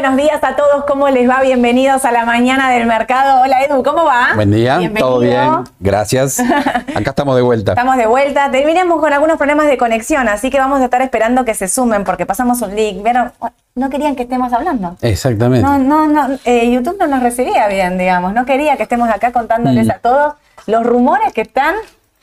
[0.00, 1.42] Buenos días a todos, ¿cómo les va?
[1.42, 3.42] Bienvenidos a la mañana del mercado.
[3.42, 4.28] Hola Edu, ¿cómo va?
[4.34, 5.06] Buen día, Bienvenido.
[5.10, 6.40] todo bien, gracias.
[6.40, 7.72] Acá estamos de vuelta.
[7.72, 8.50] Estamos de vuelta.
[8.50, 12.04] Terminemos con algunos problemas de conexión, así que vamos a estar esperando que se sumen
[12.04, 13.02] porque pasamos un link.
[13.04, 13.30] ¿Vieron?
[13.74, 14.96] No querían que estemos hablando.
[15.02, 15.66] Exactamente.
[15.68, 16.38] No, no, no.
[16.46, 18.32] eh, YouTube no nos recibía bien, digamos.
[18.32, 19.90] No quería que estemos acá contándoles Mm.
[19.90, 20.32] a todos
[20.66, 21.74] los rumores que están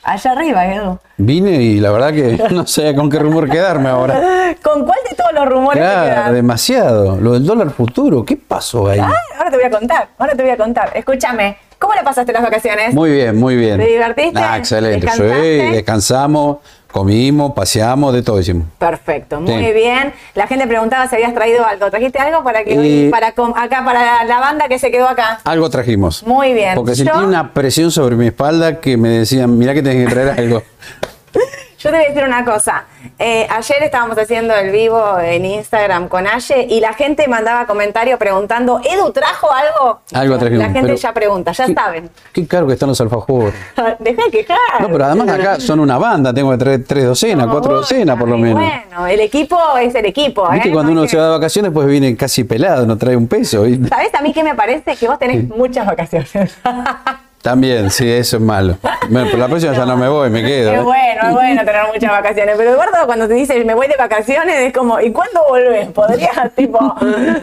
[0.02, 0.98] allá arriba, Edu.
[1.16, 4.54] Vine y la verdad que no sé con qué rumor quedarme ahora.
[4.62, 7.20] ¿Con cuál de todos los rumores Claro, demasiado.
[7.20, 8.98] Lo del dólar futuro, ¿qué pasó ahí?
[9.00, 10.92] Ah, ahora te voy a contar, ahora te voy a contar.
[10.94, 12.94] Escúchame, ¿cómo le pasaste las vacaciones?
[12.94, 13.78] Muy bien, muy bien.
[13.78, 14.40] ¿Te divertiste?
[14.40, 15.08] Ah, excelente.
[15.10, 16.58] Sí, descansamos,
[16.92, 18.66] comimos, paseamos, de todo hicimos.
[18.78, 19.72] Perfecto, muy Sí.
[19.72, 20.12] bien.
[20.34, 21.90] La gente preguntaba si habías traído algo.
[21.90, 25.40] ¿Trajiste algo para que Eh, para acá para la banda que se quedó acá?
[25.44, 26.22] Algo trajimos.
[26.26, 26.74] Muy bien.
[26.74, 30.12] Porque Yo- sentí una presión sobre mi espalda que me decían, mirá que tenés que
[30.14, 30.62] traer algo.
[31.78, 32.84] Yo te voy a decir una cosa.
[33.20, 38.18] Eh, ayer estábamos haciendo el vivo en Instagram con Aye y la gente mandaba comentarios
[38.18, 40.00] preguntando, ¿Edu trajo algo?
[40.12, 40.64] Algo trajimos.
[40.66, 42.10] La gente pero- ya pregunta, ya ¿Qué- saben.
[42.32, 43.54] Qué caro que están los alfajores.
[44.00, 44.58] Deja de quejar.
[44.80, 48.28] No, pero además acá son una banda, tengo que traer tres docenas, cuatro docenas por
[48.28, 48.60] lo menos.
[48.60, 50.48] Bueno, el equipo es el equipo.
[50.50, 50.72] Viste ¿eh?
[50.72, 53.64] cuando No uno se va de vacaciones, pues viene casi pelado, no trae un peso.
[53.66, 54.96] y- ¿Sabes a mí qué me parece?
[54.96, 56.58] Que vos tenés muchas vacaciones.
[57.48, 58.76] También, sí, eso es malo.
[59.08, 60.70] Bueno, pero la próxima ya no me voy, me quedo.
[60.70, 60.82] Es ¿eh?
[60.82, 62.54] bueno, es bueno tener muchas vacaciones.
[62.58, 65.88] Pero Eduardo, cuando te dice me voy de vacaciones, es como, ¿y cuándo volvés?
[65.92, 66.78] Podrías, tipo,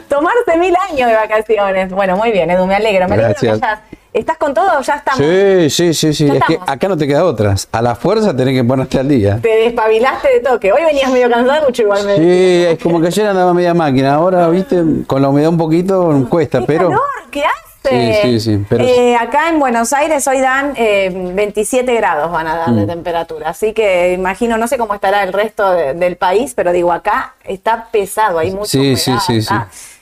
[0.07, 1.89] tomarse mil años de vacaciones.
[1.91, 3.07] Bueno, muy bien, Edu, me alegro.
[3.07, 3.63] Me alegro que Gracias.
[3.63, 3.79] hayas-
[4.13, 5.19] ¿Estás con todo ya estamos?
[5.25, 6.29] Sí, sí, sí, sí.
[6.33, 7.67] Es que acá no te queda otras.
[7.73, 9.39] A la fuerza tenés que ponerte al día.
[9.41, 10.71] Te despabilaste de toque.
[10.71, 14.13] Hoy venías medio cansado, mucho igual me Sí, es como que ayer andaba media máquina.
[14.13, 16.89] Ahora, viste, con la humedad un poquito cuesta, ¡Qué pero.
[16.89, 17.74] calor que hace!
[17.89, 22.47] Sí, sí, sí, pero- Eh, acá en Buenos Aires hoy dan eh, 27 grados van
[22.47, 22.75] a dar Mm.
[22.77, 26.71] de temperatura, así que imagino, no sé cómo estará el resto de- del país, pero
[26.71, 29.53] digo, acá está pesado, hay mucha Sí, humedad, sí, sí,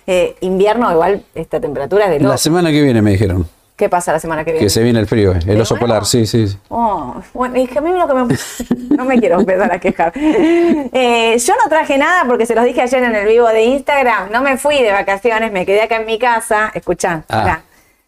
[0.08, 2.32] eh, invierno igual, esta temperatura es de loco.
[2.32, 4.66] La semana que viene me dijeron ¿Qué pasa la semana que viene?
[4.66, 5.88] que se viene el frío, eh, el ¿De oso nuevo?
[5.88, 6.48] polar, sí, sí.
[6.48, 6.58] sí.
[6.70, 8.36] Oh, bueno, y que a mí lo que me...
[8.98, 10.14] no me quiero empezar a quejar.
[10.16, 14.32] Eh, yo no traje nada porque se los dije ayer en el vivo de Instagram.
[14.32, 16.72] No me fui de vacaciones, me quedé acá en mi casa.
[16.76, 17.62] Escuchá, Ah.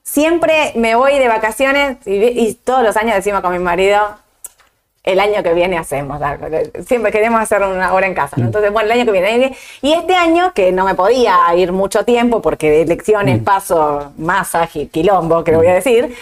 [0.06, 4.00] Siempre me voy de vacaciones y, y todos los años decimos con mi marido,
[5.06, 6.48] el año que viene hacemos algo.
[6.86, 8.38] Siempre queremos hacer una hora en casa.
[8.38, 8.46] ¿no?
[8.46, 9.56] Entonces, bueno, el año que viene.
[9.82, 14.56] Y este año, que no me podía ir mucho tiempo porque de elecciones paso más
[14.56, 16.16] ágil, quilombo, que le voy a decir.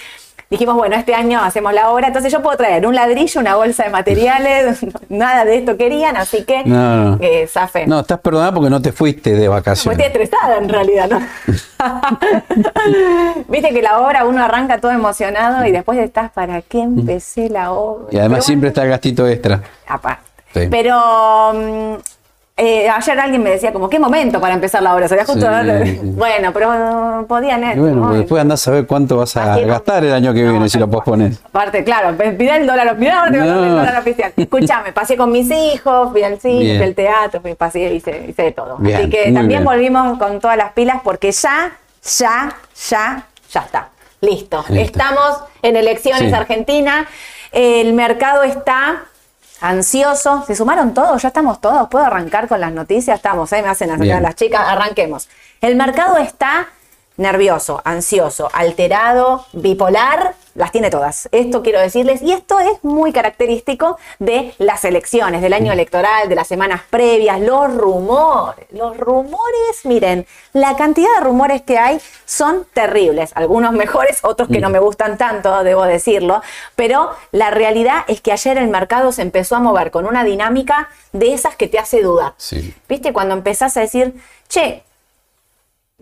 [0.54, 3.86] Dijimos, bueno, este año hacemos la obra, entonces yo puedo traer un ladrillo, una bolsa
[3.86, 7.18] de materiales, nada de esto querían, así que No, no.
[7.22, 7.88] eh, zafé.
[7.88, 10.06] No, estás perdonada porque no te fuiste de Pues estoy vacaciones.
[10.06, 11.22] estresada en realidad, ¿no?
[13.48, 17.72] Viste que la obra uno arranca todo emocionado y después estás, ¿para qué empecé la
[17.72, 18.06] obra?
[18.12, 19.60] Y además siempre está el gastito extra.
[19.88, 20.22] Aparte.
[20.54, 20.68] Sí.
[20.70, 21.96] Pero mm,
[22.66, 25.08] eh, ayer alguien me decía como, ¿qué momento para empezar la obra?
[25.08, 25.46] Sería justo...
[25.84, 26.00] Sí.
[26.04, 27.64] Bueno, pero podían...
[27.76, 30.34] Y bueno, pues después andás a ver cuánto vas a Así no- gastar el año
[30.34, 31.40] que No, viene si lo pospones.
[31.44, 33.76] Aparte, claro, pide el dólar, dar el No.
[33.76, 34.32] dólar oficial.
[34.38, 38.44] Escúchame, pasé con mis hijos, fui al cine, fui al teatro, fui, pasé, hice, hice
[38.44, 38.78] de todo.
[38.78, 39.64] Bien, Así que también bien.
[39.66, 41.72] volvimos con todas las pilas porque ya,
[42.18, 42.56] ya,
[42.90, 43.90] ya, ya está.
[44.22, 44.64] Listo.
[44.70, 44.74] Listo.
[45.00, 46.34] Estamos en elecciones Sí.
[46.34, 47.08] Argentina.
[47.52, 49.04] El mercado está
[49.64, 50.44] ansioso.
[50.46, 51.22] ¿Se sumaron todos?
[51.22, 51.88] ¿Ya estamos todos?
[51.88, 53.16] ¿Puedo arrancar con las noticias?
[53.16, 53.62] Estamos, ¿eh?
[53.62, 53.90] Me hacen
[54.22, 54.62] las chicas.
[54.68, 55.30] Arranquemos.
[55.62, 56.68] El mercado está
[57.18, 61.30] nervioso, ansioso, alterado, bipolar, las tiene todas.
[61.32, 66.36] Esto quiero decirles, y esto es muy característico de las elecciones, del año electoral, de
[66.36, 72.68] las semanas previas, los rumores, los rumores, miren, la cantidad de rumores que hay son
[72.74, 76.42] terribles, algunos mejores, otros que no me gustan tanto, debo decirlo,
[76.76, 80.90] pero la realidad es que ayer el mercado se empezó a mover con una dinámica
[81.12, 82.34] de esas que te hace dudar.
[82.38, 82.74] Sí.
[82.88, 83.14] ¿Viste?
[83.14, 84.14] Cuando empezás a decir,
[84.48, 84.84] che,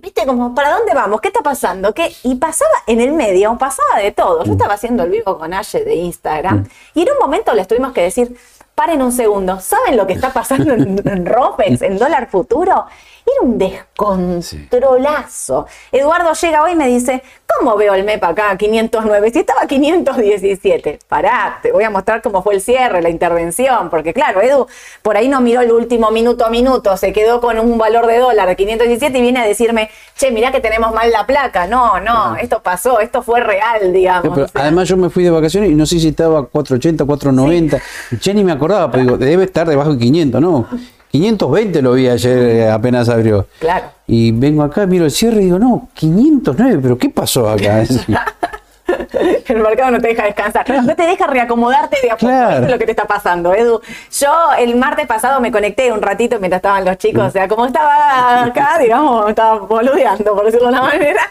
[0.02, 1.22] ¿Viste como, ¿para dónde vamos?
[1.22, 1.94] ¿Qué está pasando?
[1.94, 2.12] ¿Qué?
[2.24, 4.44] Y pasaba en el medio, pasaba de todo.
[4.44, 7.94] Yo estaba haciendo el vivo con Aye de Instagram y en un momento les tuvimos
[7.94, 8.36] que decir,
[8.74, 12.88] paren un segundo, ¿saben lo que está pasando en, en Ropex, en dólar futuro?
[13.32, 15.68] Era un descontrolazo.
[15.92, 19.32] Eduardo llega hoy y me dice, ¿cómo veo el MEP acá 509?
[19.32, 21.00] Si estaba 517.
[21.08, 24.68] Pará, te voy a mostrar cómo fue el cierre, la intervención, porque claro, Edu
[25.02, 28.18] por ahí no miró el último minuto a minuto, se quedó con un valor de
[28.18, 31.68] dólar de 517 y viene a decirme, che, mirá que tenemos mal la placa.
[31.68, 34.34] No, no, esto pasó, esto fue real, digamos.
[34.34, 37.80] Pero además yo me fui de vacaciones y no sé si estaba 480, 490.
[38.22, 40.68] Ya ni me acordaba, pero digo, debe estar debajo de 500, ¿no?
[41.12, 43.48] 520 lo vi ayer eh, apenas abrió.
[43.60, 43.88] Claro.
[44.08, 47.84] Y vengo acá, miro el cierre y digo, no, 509, pero ¿qué pasó acá?
[49.48, 50.70] El mercado no te deja descansar.
[50.70, 52.28] No te deja reacomodarte de a poco.
[52.28, 52.56] Claro.
[52.56, 53.82] Eso es lo que te está pasando, Edu.
[54.20, 57.24] Yo el martes pasado me conecté un ratito mientras estaban los chicos.
[57.24, 61.22] O sea, como estaba acá, digamos, estaba boludeando, por decirlo de una manera.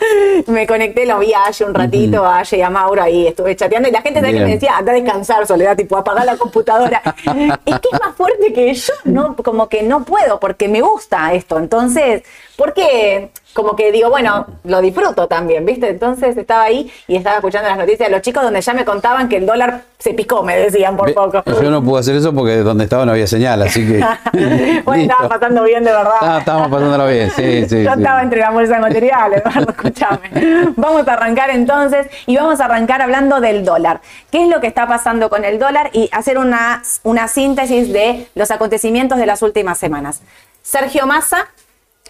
[0.47, 3.57] Me conecté, lo vi a Aye un ratito, a Aye y a Mauro ahí estuve
[3.57, 3.89] chateando.
[3.89, 7.03] Y la gente ¿sabes que me decía, anda a descansar, Soledad, tipo, apagar la computadora.
[7.65, 11.33] es que es más fuerte que yo, no, como que no puedo, porque me gusta
[11.33, 11.59] esto.
[11.59, 12.23] Entonces,
[12.61, 15.89] porque como que digo, bueno, lo disfruto también, ¿viste?
[15.89, 19.31] Entonces estaba ahí y estaba escuchando las noticias de los chicos donde ya me contaban
[19.31, 21.43] que el dólar se picó, me decían por Ve- poco.
[21.47, 24.05] Yo no pude hacer eso porque donde estaba no había señal, así que.
[24.85, 26.13] bueno, estaba pasando bien de verdad.
[26.21, 27.83] Ah, estábamos pasándolo bien, sí, sí.
[27.83, 27.99] Yo sí.
[27.99, 30.73] estaba entre la bolsa de materiales, Eduardo, escúchame.
[30.77, 34.03] Vamos a arrancar entonces y vamos a arrancar hablando del dólar.
[34.31, 35.89] ¿Qué es lo que está pasando con el dólar?
[35.95, 40.21] Y hacer una, una síntesis de los acontecimientos de las últimas semanas.
[40.63, 41.49] Sergio Massa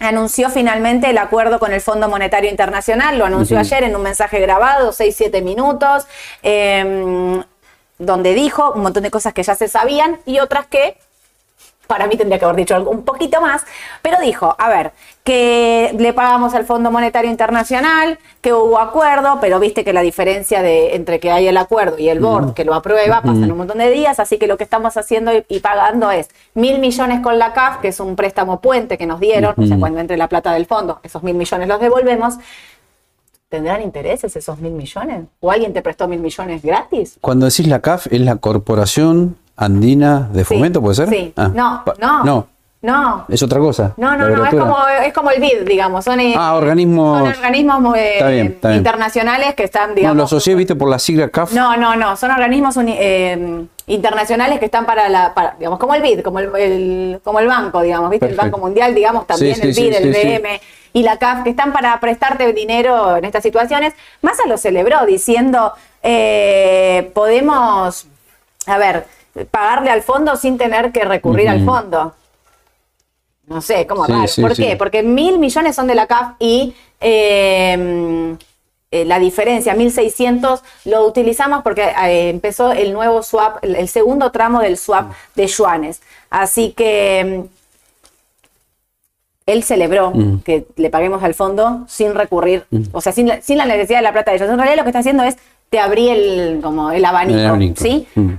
[0.01, 4.39] anunció finalmente el acuerdo con el Fondo Monetario Internacional, lo anunció ayer en un mensaje
[4.39, 6.07] grabado, 6-7 minutos,
[6.43, 7.41] eh,
[7.97, 10.97] donde dijo un montón de cosas que ya se sabían y otras que
[11.85, 13.63] para mí tendría que haber dicho un poquito más,
[14.01, 14.93] pero dijo, a ver,
[15.23, 20.63] que le pagamos al Fondo Monetario Internacional, que hubo acuerdo, pero viste que la diferencia
[20.63, 23.77] de entre que hay el acuerdo y el board que lo aprueba pasan un montón
[23.77, 27.37] de días, así que lo que estamos haciendo y, y pagando es mil millones con
[27.37, 30.27] la CAF, que es un préstamo puente que nos dieron, o sea, cuando entre la
[30.27, 32.35] plata del fondo, esos mil millones los devolvemos.
[33.47, 35.25] ¿Tendrán intereses esos mil millones?
[35.41, 37.17] ¿O alguien te prestó mil millones gratis?
[37.19, 41.09] Cuando decís la CAF, ¿es la Corporación Andina de Sí, Fomento, puede ser?
[41.09, 41.33] Sí.
[41.35, 41.83] Ah, no,
[42.23, 42.47] No,
[42.81, 43.25] no.
[43.29, 43.93] es otra cosa.
[43.97, 46.03] No, no, no, es como, es como el BID, digamos.
[46.05, 48.77] Son, eh, Ah, organismos- son organismos eh, Está bien, está bien.
[48.79, 50.17] internacionales que están, No, digamos.
[50.17, 51.53] lo asocié, viste, por la sigla CAF.
[51.53, 56.01] No, no, no, son organismos eh, internacionales que están para la, para, digamos, como el
[56.01, 58.25] BID, como el, el- como el banco, digamos, ¿viste?
[58.27, 58.45] Perfecto.
[58.45, 60.21] El Banco Mundial, digamos, también Sí, el sí, BID, el sí.
[60.27, 60.61] BM
[60.93, 63.93] y la CAF, que están para prestarte dinero en estas situaciones.
[64.21, 65.71] Massa lo celebró diciendo,
[66.03, 68.07] eh, podemos,
[68.67, 69.05] a ver,
[69.49, 72.13] pagarle al fondo sin tener que recurrir al fondo.
[73.51, 74.27] No sé, como Sí, raro.
[74.27, 74.63] sí, ¿Por sí.
[74.63, 74.75] qué?
[74.77, 78.35] Porque mil millones son de la CAF y eh,
[78.91, 84.31] eh, la diferencia, 1.600, lo utilizamos porque eh, empezó el nuevo swap, el, el segundo
[84.31, 86.01] tramo del swap de yuanes.
[86.29, 87.49] Así que mm,
[89.47, 90.39] él celebró Mm.
[90.43, 94.03] que le paguemos al fondo sin recurrir, o sea, sin, la- sin la necesidad de
[94.03, 94.49] la plata de ellos.
[94.49, 95.37] En realidad lo que está haciendo es
[95.69, 97.81] te abrí el, como el abanico, El abanico.
[97.83, 98.07] ¿sí?
[98.15, 98.31] Mm.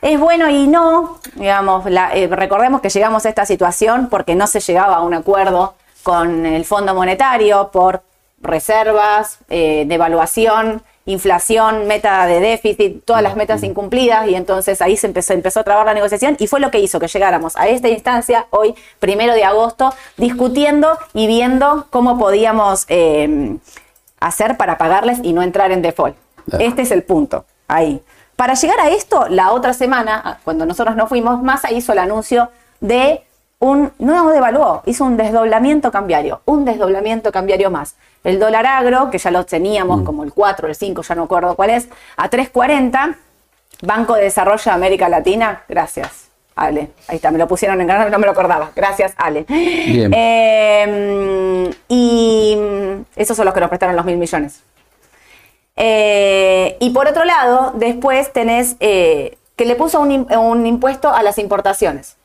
[0.00, 4.46] Es bueno y no, digamos, la- eh, recordemos que llegamos a esta situación porque no
[4.46, 5.74] se llegaba a un acuerdo
[6.04, 8.02] con el Fondo Monetario por
[8.40, 15.08] reservas, eh, devaluación, inflación, meta de déficit, todas las metas incumplidas y entonces ahí se
[15.08, 17.88] empezó, empezó a trabar la negociación y fue lo que hizo que llegáramos a esta
[17.88, 23.56] instancia hoy, primero de agosto, discutiendo y viendo cómo podíamos eh,
[24.20, 26.14] hacer para pagarles y no entrar en default.
[26.60, 28.00] Este es el punto, ahí.
[28.38, 32.50] Para llegar a esto, la otra semana, cuando nosotros no fuimos, Massa hizo el anuncio
[32.78, 33.22] de
[33.58, 37.96] un, no devaluó, hizo un desdoblamiento cambiario, un desdoblamiento cambiario más.
[38.22, 41.56] El dólar agro, que ya lo teníamos como el 4, el 5, ya no acuerdo
[41.56, 43.16] cuál es, a 3.40,
[43.82, 46.28] Banco de Desarrollo de América Latina, gracias.
[46.54, 48.70] Ale, ahí está, me lo pusieron en canal, no me lo acordaba.
[48.76, 49.46] Gracias, Ale.
[49.48, 50.12] Bien.
[50.16, 54.62] Eh, y mm, esos son los que nos prestaron los mil millones.
[55.80, 61.08] Eh, y por otro lado, después tenés eh, que le puso un, im- un impuesto
[61.08, 62.16] a las importaciones.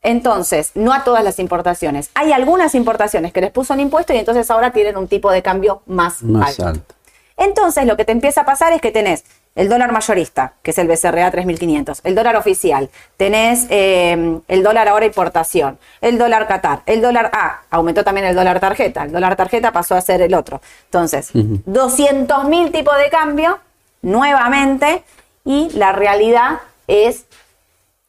[0.00, 2.10] Entonces, no a todas las importaciones.
[2.14, 5.42] Hay algunas importaciones que les puso un impuesto y entonces ahora tienen un tipo de
[5.42, 6.66] cambio más, Más alto.
[6.68, 6.94] alto.
[7.36, 9.24] Entonces, lo que te empieza a pasar es que tenés
[9.54, 14.88] el dólar mayorista, que es el BCRA 3500, el dólar oficial, tenés eh, el dólar
[14.88, 19.36] ahora importación, el dólar Qatar, el dólar A, aumentó también el dólar tarjeta, el dólar
[19.36, 20.60] tarjeta pasó a ser el otro.
[20.86, 23.58] Entonces, 200 mil tipos de cambio
[24.02, 25.02] nuevamente
[25.44, 27.26] y la realidad es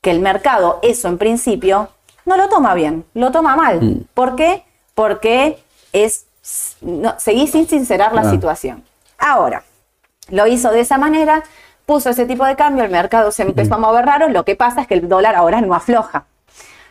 [0.02, 1.90] que el mercado eso en principio
[2.26, 4.06] no lo toma bien, lo toma mal.
[4.14, 4.64] ¿Por qué?
[4.94, 5.60] Porque
[5.94, 6.26] es
[6.82, 8.30] no, seguís sin sincerar la Ah.
[8.30, 8.84] situación.
[9.18, 9.64] Ahora,
[10.30, 11.44] lo hizo de esa manera,
[11.86, 14.82] puso ese tipo de cambio, el mercado se empezó a mover raro, lo que pasa
[14.82, 16.26] es que el dólar ahora no afloja.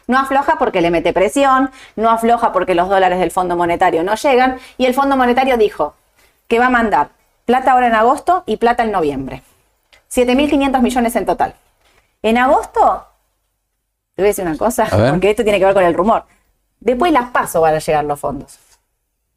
[0.07, 4.14] No afloja porque le mete presión, no afloja porque los dólares del Fondo Monetario no
[4.17, 5.95] llegan y el Fondo Monetario dijo
[6.47, 7.09] que va a mandar
[7.47, 9.43] plata ahora en agosto y plata en noviembre.
[10.12, 11.55] 7.500 millones en total.
[12.23, 13.07] En agosto,
[14.14, 16.25] te voy a decir una cosa, porque esto tiene que ver con el rumor.
[16.81, 18.59] Después las paso van a llegar los fondos.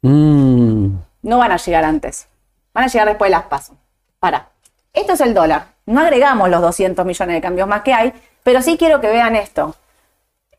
[0.02, 2.28] Mm, No van a llegar antes.
[2.74, 3.74] Van a llegar después de las paso.
[4.20, 4.48] Para.
[4.92, 5.66] Esto es el dólar.
[5.86, 9.36] No agregamos los 200 millones de cambios más que hay, pero sí quiero que vean
[9.36, 9.74] esto.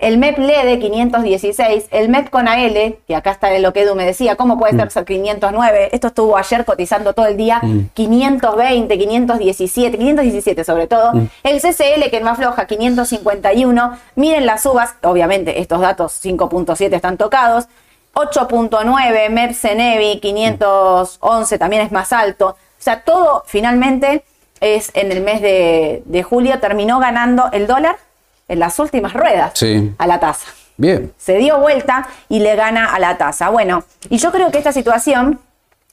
[0.01, 4.05] el MEP LEDE 516, el MEP con AL, que acá está lo que Edu me
[4.05, 4.89] decía, ¿cómo puede Mm.
[4.89, 5.89] ser 509?
[5.91, 7.59] Esto estuvo ayer cotizando todo el día,
[7.95, 11.11] 520, 517, 517 sobre todo.
[11.15, 11.27] Mm.
[11.43, 13.97] El CCL, que es más floja, 551.
[14.15, 17.67] Miren las uvas, obviamente estos datos 5.7 están tocados.
[18.13, 22.55] 8.9, MEP Cenevi 511 también es más alto.
[22.79, 24.23] O sea, todo finalmente
[24.61, 27.97] es en el mes de, de julio terminó ganando el dólar
[28.47, 29.93] en las últimas ruedas Sí.
[29.97, 30.47] a la tasa.
[30.77, 31.13] Bien.
[31.17, 33.49] Se dio vuelta y le gana a la tasa.
[33.49, 35.39] Bueno, y yo creo que esta situación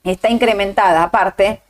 [0.05, 1.61] está incrementada aparte.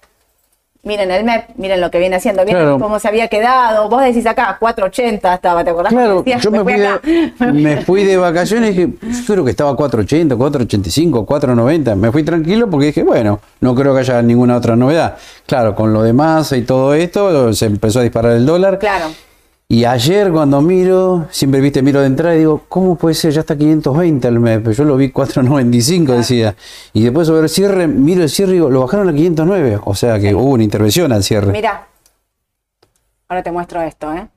[0.87, 2.79] Miren el MEP, miren lo que viene haciendo, miren Claro.
[2.79, 3.89] cómo se había quedado.
[3.89, 5.93] Vos decís acá, 4.80 estaba, ¿te acordás?
[5.93, 9.51] Claro, Decías, yo me fui, de, me fui de vacaciones y dije, yo creo que
[9.51, 11.97] estaba 480, 485, 490.
[11.97, 15.17] Me fui tranquilo porque dije, bueno, no creo que haya ninguna otra novedad.
[15.47, 18.79] Claro, con lo demás y todo esto, se empezó a disparar el dólar.
[18.79, 19.07] Claro.
[19.69, 23.33] Y ayer cuando miro, siempre viste, miro de entrada y digo, ¿cómo puede ser?
[23.33, 26.55] Ya está 520 al mes, pero yo lo vi 495 decía.
[26.93, 29.81] Y después sobre el cierre, miro el cierre y digo, lo bajaron a 509.
[29.85, 31.51] O sea que hubo una intervención al cierre.
[31.51, 31.89] Mira.
[33.29, 34.29] Ahora te muestro esto, ¿eh?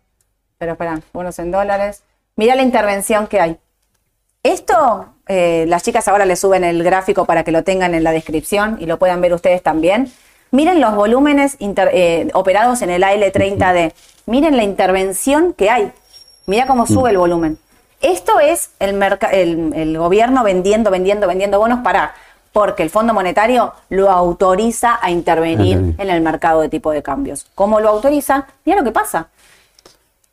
[0.57, 2.01] Pero espera, bonos en dólares.
[2.35, 3.57] Mira la intervención que hay.
[4.41, 8.11] Esto, eh, las chicas ahora le suben el gráfico para que lo tengan en la
[8.11, 10.11] descripción y lo puedan ver ustedes también.
[10.51, 13.93] Miren los volúmenes inter- eh, operados en el AL30D.
[14.25, 15.91] Miren la intervención que hay.
[16.47, 17.57] Mira cómo sube el volumen.
[18.01, 19.01] Esto es el,
[19.31, 22.13] el, el gobierno vendiendo, vendiendo, vendiendo bonos para
[22.51, 26.01] porque el Fondo Monetario lo autoriza a intervenir Intervenir.
[26.01, 27.45] en el mercado de tipo de cambios.
[27.53, 28.47] ¿Cómo lo autoriza?
[28.65, 29.27] Mira lo que pasa.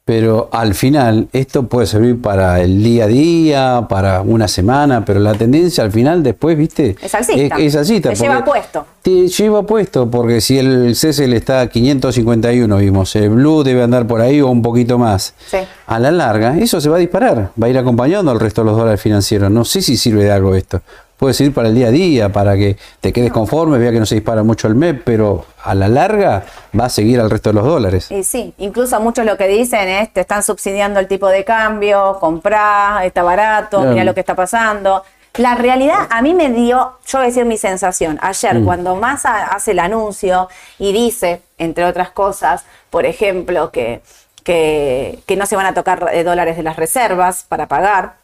[0.07, 5.19] Pero al final, esto puede servir para el día a día, para una semana, pero
[5.19, 6.95] la tendencia al final, después, ¿viste?
[7.03, 7.57] Es alcista.
[7.57, 8.87] Es, es alcista, Te lleva puesto.
[9.03, 14.07] Te lleva puesto, porque si el CCL está a 551, vimos, el Blue debe andar
[14.07, 15.35] por ahí o un poquito más.
[15.45, 15.59] Sí.
[15.89, 18.67] A la larga, eso se va a disparar, va a ir acompañando al resto de
[18.67, 19.51] los dólares financieros.
[19.51, 20.83] No sé si sirve de algo esto.
[21.17, 24.07] Puede servir para el día a día, para que te quedes conforme, vea que no
[24.07, 26.45] se dispara mucho el MEP, pero a la larga
[26.79, 28.11] va a seguir al resto de los dólares.
[28.11, 32.19] Y sí, incluso muchos lo que dicen es, te están subsidiando el tipo de cambio,
[32.21, 35.05] comprá, está barato, mira lo que está pasando.
[35.39, 39.47] La realidad a mí me dio, yo voy a decir mi sensación, ayer cuando Massa
[39.47, 44.01] hace el anuncio y dice, entre otras cosas, por ejemplo, que,
[44.45, 48.17] que, que no se van a tocar eh, dólares de las reservas para pagar,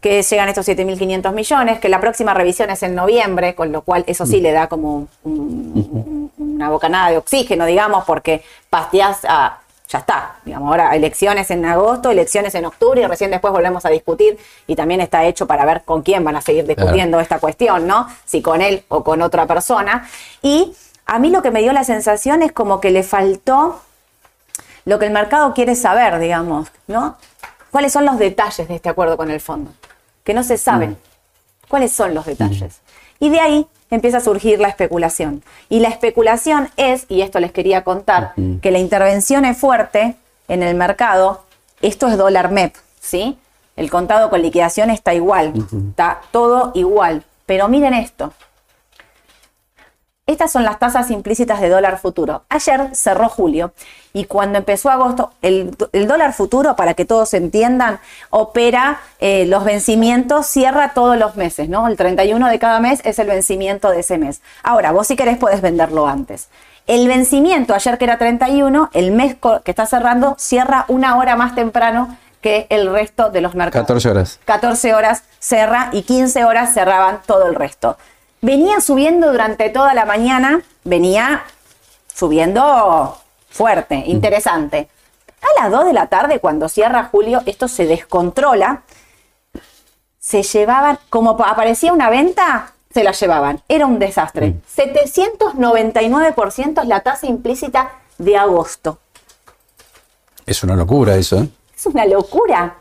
[0.00, 4.04] que llegan estos 7.500 millones, que la próxima revisión es en noviembre, con lo cual
[4.06, 9.58] eso sí le da como un- una bocanada de oxígeno, digamos, porque pasteás a,
[9.88, 13.88] ya está, digamos, ahora elecciones en agosto, elecciones en octubre y recién después volvemos a
[13.90, 17.86] discutir y también está hecho para ver con quién van a seguir discutiendo esta cuestión,
[17.86, 18.06] ¿no?
[18.24, 20.08] Si con él o con otra persona.
[20.42, 20.72] Y
[21.06, 23.80] a mí lo que me dio la sensación es como que le faltó
[24.84, 27.16] lo que el mercado quiere saber, digamos, ¿no?
[27.70, 29.72] ¿Cuáles son los detalles de este acuerdo con el fondo?
[30.24, 30.96] Que no se saben.
[31.68, 32.80] ¿Cuáles son los detalles?
[33.20, 35.42] Y de ahí empieza a surgir la especulación.
[35.68, 40.16] Y la especulación es, y esto les quería contar, que la intervención es fuerte
[40.48, 41.44] en el mercado.
[41.80, 43.38] Esto es dólar MEP, ¿sí?
[43.76, 45.52] El contado con liquidación está igual,
[45.90, 47.24] está todo igual.
[47.46, 48.32] Pero miren esto,
[50.30, 52.42] estas son las tasas implícitas de dólar futuro.
[52.48, 53.72] Ayer cerró julio
[54.12, 59.64] y cuando empezó agosto, el, el dólar futuro, para que todos entiendan, opera eh, los
[59.64, 61.86] vencimientos, cierra todos los meses, ¿no?
[61.86, 64.40] El 31 de cada mes es el vencimiento de ese mes.
[64.62, 66.48] Ahora, vos si querés podés venderlo antes.
[66.86, 71.54] El vencimiento, ayer que era 31, el mes que está cerrando, cierra una hora más
[71.54, 73.86] temprano que el resto de los mercados.
[73.86, 74.40] 14 horas.
[74.44, 77.96] 14 horas cerra y 15 horas cerraban todo el resto.
[78.42, 81.42] Venía subiendo durante toda la mañana, venía
[82.14, 83.18] subiendo
[83.50, 84.88] fuerte, interesante.
[85.42, 88.82] A las 2 de la tarde, cuando cierra julio, esto se descontrola.
[90.18, 93.62] Se llevaban, como pa- aparecía una venta, se la llevaban.
[93.68, 94.54] Era un desastre.
[94.76, 98.98] 799% es la tasa implícita de agosto.
[100.46, 101.48] Es una locura eso, ¿eh?
[101.76, 102.76] Es una locura.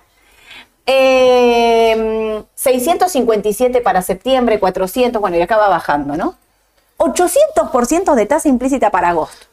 [0.91, 6.36] Eh, 657 para septiembre, 400, bueno, y acá va bajando, ¿no?
[6.97, 9.45] 800% de tasa implícita para agosto.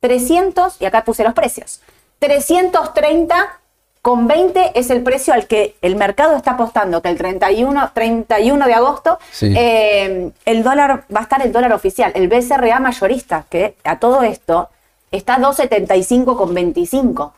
[0.00, 1.80] 300, y acá puse los precios.
[2.20, 3.58] 330
[4.00, 8.66] con 20 es el precio al que el mercado está apostando, que el 31, 31
[8.66, 9.52] de agosto Sí.
[9.58, 14.22] eh, el dólar va a estar el dólar oficial, el BCRA mayorista, que a todo
[14.22, 14.70] esto
[15.10, 17.34] está 275 con 25.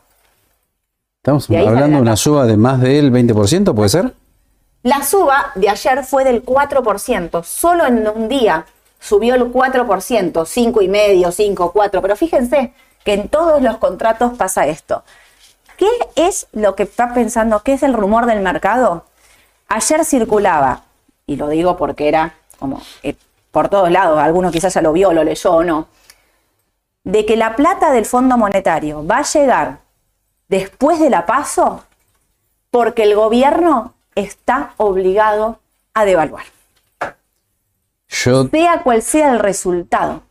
[1.23, 4.13] Estamos Y hablando la de una suba de más del 20%, ¿puede ser?
[4.81, 8.65] La suba de ayer fue del 4%, solo en un día
[8.99, 9.85] subió el 4%,
[10.33, 12.73] 5,5, 5, 4, pero fíjense
[13.05, 15.05] que en todos los contratos pasa esto.
[15.77, 17.61] ¿Qué es lo que está pensando?
[17.61, 19.05] ¿Qué es el rumor del mercado?
[19.69, 20.81] Ayer circulaba,
[21.25, 23.15] y lo digo porque era como eh,
[23.49, 25.87] por todos lados, alguno quizás ya lo vio, lo leyó o no,
[27.05, 29.83] de que la plata del Fondo Monetario va a llegar
[30.53, 31.83] después de la paso
[32.69, 35.57] porque el gobierno está obligado
[35.95, 36.43] a devaluar.
[38.07, 40.21] Yo, Sea cual sea el resultado.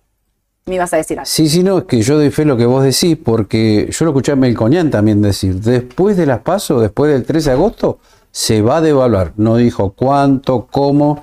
[0.66, 1.26] Me ibas a decir algo.
[1.26, 4.12] sí, sí, no, es que yo doy fe lo que vos decís, porque yo lo
[4.12, 7.98] escuché a Melconian también decir, después de las pasos, después del 13 de agosto,
[8.30, 9.32] se va a devaluar.
[9.36, 11.20] No dijo cuánto, cómo,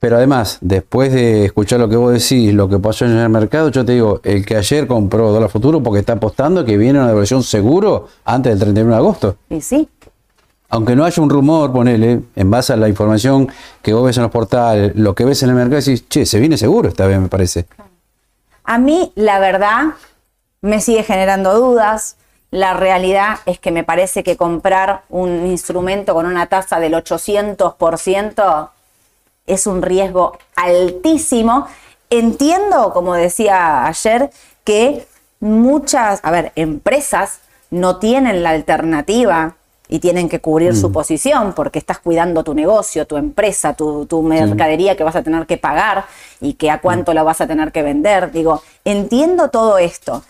[0.00, 3.70] pero además, después de escuchar lo que vos decís, lo que pasó en el mercado,
[3.70, 7.08] yo te digo, el que ayer compró dólar futuro porque está apostando que viene una
[7.08, 9.36] devaluación seguro antes del 31 de agosto.
[9.50, 9.88] Y sí,
[10.68, 13.48] Aunque no haya un rumor, ponele, en base a la información
[13.82, 16.38] que vos ves en los portales, lo que ves en el mercado, decís, che, se
[16.38, 17.66] viene seguro esta vez, me parece.
[18.62, 19.94] A mí, la verdad,
[20.60, 22.16] me sigue generando dudas.
[22.50, 28.70] La realidad es que me parece que comprar un instrumento con una tasa del 800%
[29.48, 31.66] es un riesgo altísimo.
[32.10, 34.30] Entiendo, como decía ayer,
[34.64, 35.06] que
[35.40, 39.56] muchas, a ver, empresas no tienen la alternativa
[39.88, 44.22] y tienen que cubrir su posición porque estás cuidando tu negocio, tu empresa, tu, tu
[44.22, 46.04] mercadería que vas a tener que pagar
[46.40, 48.30] y que a cuánto la vas a tener que vender.
[48.30, 50.22] Digo, entiendo todo esto.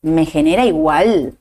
[0.00, 1.34] Me genera igual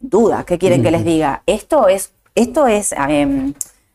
[0.00, 0.44] duda.
[0.44, 1.42] ¿Qué quieren que les diga?
[1.46, 3.54] Esto es, esto es, em,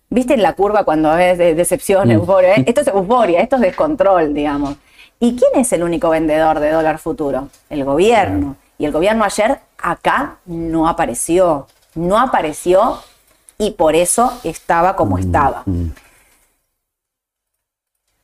[0.10, 2.56] viste en la curva cuando ves de- decepción, euforia.
[2.56, 2.64] ¿eh?
[2.68, 4.76] Esto es euforia, esto es descontrol, digamos.
[5.20, 7.50] ¿Y quién es el único vendedor de dólar futuro?
[7.70, 8.56] El gobierno.
[8.78, 11.68] Y el gobierno ayer acá no apareció.
[11.96, 13.00] No apareció
[13.58, 15.64] y por eso estaba como estaba.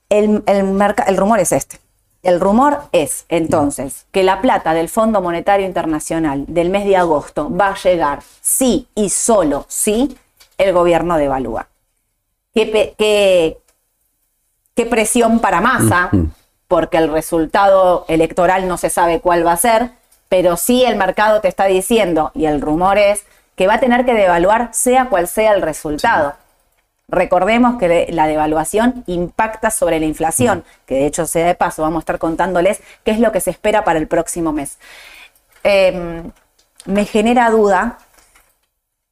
[0.09, 1.79] El, el el rumor es este.
[2.21, 7.49] El rumor es, entonces, que la plata del Fondo Monetario Internacional del mes de agosto
[7.53, 10.15] va a llegar sí y solo si
[10.57, 11.67] el gobierno devalúa.
[12.53, 13.57] ¿Qué, pe- qué-
[14.75, 16.09] qué presión para masa?
[16.67, 19.91] Porque el resultado electoral no se sabe cuál va a ser,
[20.29, 23.23] pero sí el mercado te está diciendo, y el rumor es,
[23.55, 26.33] que va a tener que devaluar sea cual sea el resultado.
[27.07, 31.97] Recordemos que la devaluación impacta sobre la inflación, que de hecho sea de paso, vamos
[31.97, 34.79] a estar contándoles qué es lo que se espera para el próximo mes.
[35.63, 36.23] Eh,
[36.85, 37.99] me genera duda,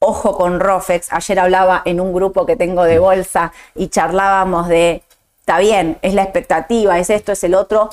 [0.03, 5.03] ojo con Rofex, ayer hablaba en un grupo que tengo de bolsa y charlábamos de,
[5.39, 7.91] está bien, es la expectativa, es esto, es el otro.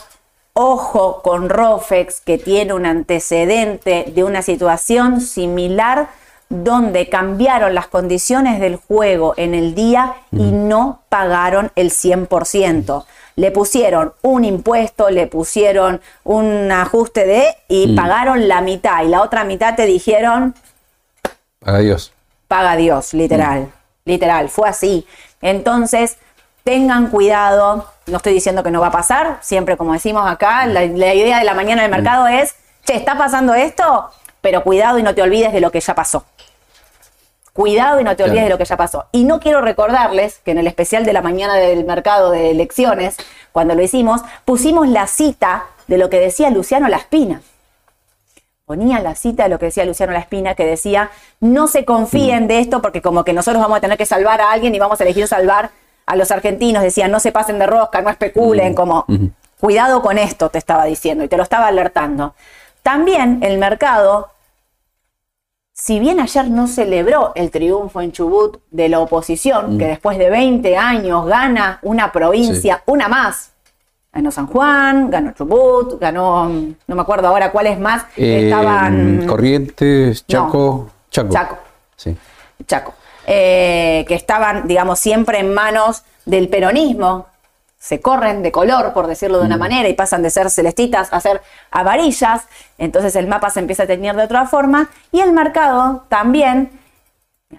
[0.54, 6.08] Ojo con Rofex, que tiene un antecedente de una situación similar
[6.48, 13.04] donde cambiaron las condiciones del juego en el día y no pagaron el 100%.
[13.36, 19.20] Le pusieron un impuesto, le pusieron un ajuste de y pagaron la mitad y la
[19.20, 20.54] otra mitad te dijeron
[21.76, 22.12] Adiós.
[22.46, 23.70] paga Dios, literal,
[24.04, 25.06] literal, fue así.
[25.42, 26.16] Entonces,
[26.64, 30.84] tengan cuidado, no estoy diciendo que no va a pasar, siempre como decimos acá, la,
[30.86, 32.54] la idea de la mañana del mercado es,
[32.84, 36.24] che, está pasando esto, pero cuidado y no te olvides de lo que ya pasó.
[37.52, 38.46] Cuidado y no te olvides Claro.
[38.46, 39.06] de lo que ya pasó.
[39.10, 43.16] Y no quiero recordarles que en el especial de la mañana del mercado de elecciones,
[43.52, 47.40] cuando lo hicimos, pusimos la cita de lo que decía Luciano Laspina
[48.68, 52.58] ponía la cita de lo que decía Luciano Laspina, que decía, no se confíen de
[52.58, 55.04] esto porque como que nosotros vamos a tener que salvar a alguien y vamos a
[55.04, 55.70] elegir salvar
[56.04, 56.82] a los argentinos.
[56.82, 59.06] Decía, no se pasen de rosca, no especulen, como,
[59.58, 62.34] cuidado con esto, te estaba diciendo y te lo estaba alertando.
[62.82, 64.32] También el mercado,
[65.72, 70.28] si bien ayer no celebró el triunfo en Chubut de la oposición, que después de
[70.28, 73.52] 20 años gana una provincia, una más,
[74.18, 79.24] Ganó San Juan, ganó Chubut, ganó, no me acuerdo ahora cuáles más Eh, estaban.
[79.28, 80.90] Corrientes, Chaco.
[81.08, 81.32] Chaco.
[81.32, 81.58] Chaco.
[81.94, 82.16] Sí.
[82.66, 82.94] Chaco,
[83.28, 87.26] eh, que estaban, digamos, siempre en manos del peronismo.
[87.78, 91.20] Se corren de color, por decirlo de una manera, y pasan de ser celestitas a
[91.20, 92.42] ser amarillas.
[92.76, 94.90] Entonces el mapa se empieza a teñir de otra forma.
[95.12, 96.72] Y el mercado también,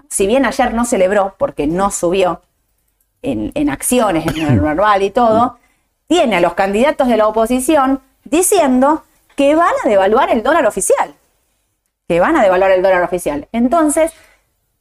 [0.09, 2.41] si bien ayer no celebró, porque no subió
[3.21, 5.57] en, en acciones, en el normal y todo,
[6.09, 9.03] tiene a los candidatos de la oposición diciendo
[9.35, 11.13] que van a devaluar el dólar oficial.
[12.07, 13.47] Que van a devaluar el dólar oficial.
[13.51, 14.11] Entonces,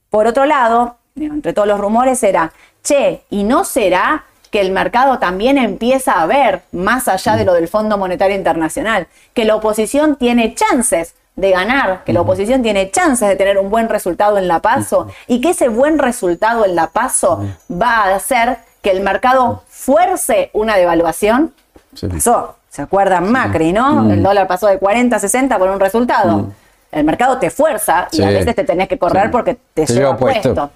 [0.08, 5.18] por otro lado, entre todos los rumores era, che, ¿y no será que el mercado
[5.18, 10.16] también empieza a ver, más allá de lo del Fondo Monetario Internacional, que la oposición
[10.16, 14.48] tiene chances de ganar, que la oposición tiene chances de tener un buen resultado en
[14.48, 19.00] la paso y que ese buen resultado en la paso va a hacer que el
[19.00, 21.52] mercado fuerce una devaluación?
[21.94, 22.06] Sí.
[22.06, 23.30] Pasó, ¿se acuerdan?
[23.32, 24.10] Macri, ¿no?
[24.12, 26.46] El dólar pasó de 40 a 60 por un resultado.
[26.90, 30.16] el mercado te fuerza y a veces te tenés que correr porque te, Te lleva
[30.16, 30.54] puesto.
[30.54, 30.70] puesto.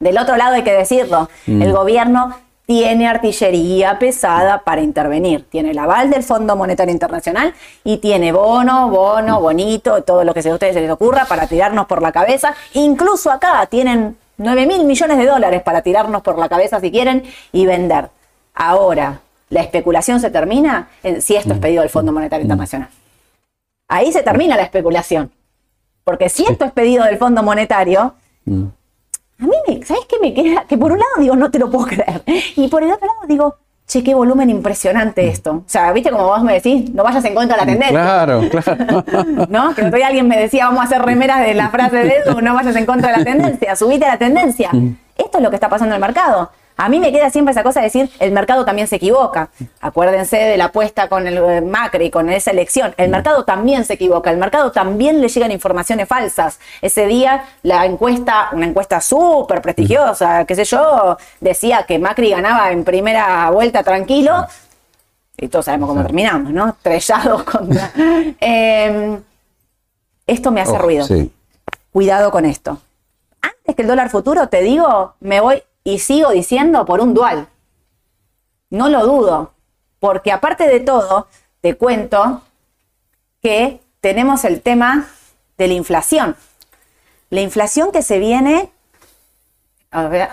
[0.00, 1.62] Del otro lado hay que decirlo, Mm.
[1.62, 5.46] el gobierno tiene artillería pesada para intervenir.
[5.48, 8.90] Tiene el aval del Fondo Monetario Internacional y tiene bono, Mm.
[8.90, 12.52] bono, bonito, todo lo que a ustedes se les ocurra para tirarnos por la cabeza.
[12.74, 17.24] Incluso acá tienen 9 mil millones de dólares para tirarnos por la cabeza si quieren
[17.52, 18.10] y vender.
[18.54, 19.20] Ahora,
[19.50, 21.38] la especulación se termina en- si Mm.
[21.38, 22.88] esto es pedido del Fondo Monetario Internacional.
[23.88, 25.30] Ahí se termina la especulación.
[26.04, 28.64] Porque si esto es pedido del Fondo Monetario, Mm.
[29.40, 30.64] a mí, me, ¿sabes qué me queda?
[30.68, 32.22] Que por un lado digo, no te lo puedo creer.
[32.56, 35.52] Y por el otro lado digo, che, qué volumen impresionante esto.
[35.52, 38.02] O sea, viste como vos me decís, no vayas en contra de la tendencia.
[38.02, 38.42] Claro,
[39.04, 39.46] claro.
[39.48, 39.74] ¿No?
[39.74, 42.40] Que otro día alguien me decía, vamos a hacer remeras de la frase de Edu,
[42.40, 44.70] no vayas en contra de la tendencia, subite a la tendencia.
[45.16, 46.50] Esto es lo que está pasando en el mercado.
[46.78, 49.48] A mí me queda siempre esa cosa de decir, el mercado también se equivoca.
[49.80, 52.94] Acuérdense de la apuesta con el eh, Macri, con esa elección.
[52.98, 56.60] El mercado también se equivoca, el mercado también le llegan informaciones falsas.
[56.82, 62.70] Ese día la encuesta, una encuesta súper prestigiosa, qué sé yo, decía que Macri ganaba
[62.70, 64.46] en primera vuelta tranquilo.
[65.38, 66.68] Y todos sabemos cómo terminamos, ¿no?
[66.68, 67.90] Estrellados contra...
[68.40, 69.18] Eh,
[70.26, 71.32] esto me hace Ojo, ruido sí.
[71.92, 72.78] cuidado con esto.
[73.40, 77.46] Antes que el dólar futuro, te digo, me voy y sigo diciendo por un dual.
[78.70, 79.52] No lo dudo,
[80.00, 81.28] porque aparte de todo,
[81.60, 82.42] te cuento
[83.40, 85.06] que tenemos el tema
[85.56, 86.34] de la inflación.
[87.30, 88.72] La inflación que se viene,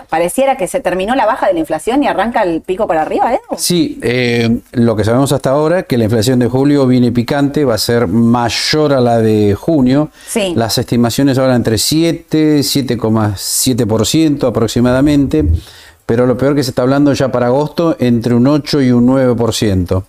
[0.08, 3.32] pareciera que se terminó la baja de la inflación y arranca el pico para arriba,
[3.34, 3.40] ¿eh?
[3.56, 7.64] Sí, eh, lo que sabemos hasta ahora es que la inflación de julio viene picante,
[7.64, 10.10] va a ser mayor a la de junio.
[10.26, 10.52] Sí.
[10.54, 15.44] Las estimaciones hablan entre 7, 7,7% aproximadamente,
[16.04, 19.06] pero lo peor que se está hablando ya para agosto entre un 8 y un
[19.06, 20.04] 9%.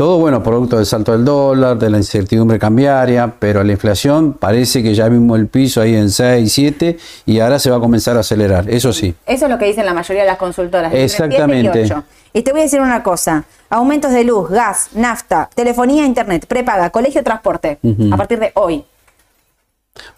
[0.00, 4.82] Todo bueno, producto del salto del dólar, de la incertidumbre cambiaria, pero la inflación parece
[4.82, 8.16] que ya vimos el piso ahí en 6, 7 y ahora se va a comenzar
[8.16, 9.14] a acelerar, eso sí.
[9.26, 10.94] Eso es lo que dicen la mayoría de las consultoras.
[10.94, 11.70] Exactamente.
[11.70, 12.04] 7 y 8.
[12.32, 13.44] Y te voy a decir una cosa.
[13.68, 17.78] Aumentos de luz, gas, nafta, telefonía, internet, prepaga, colegio, transporte.
[18.10, 18.82] A partir de hoy.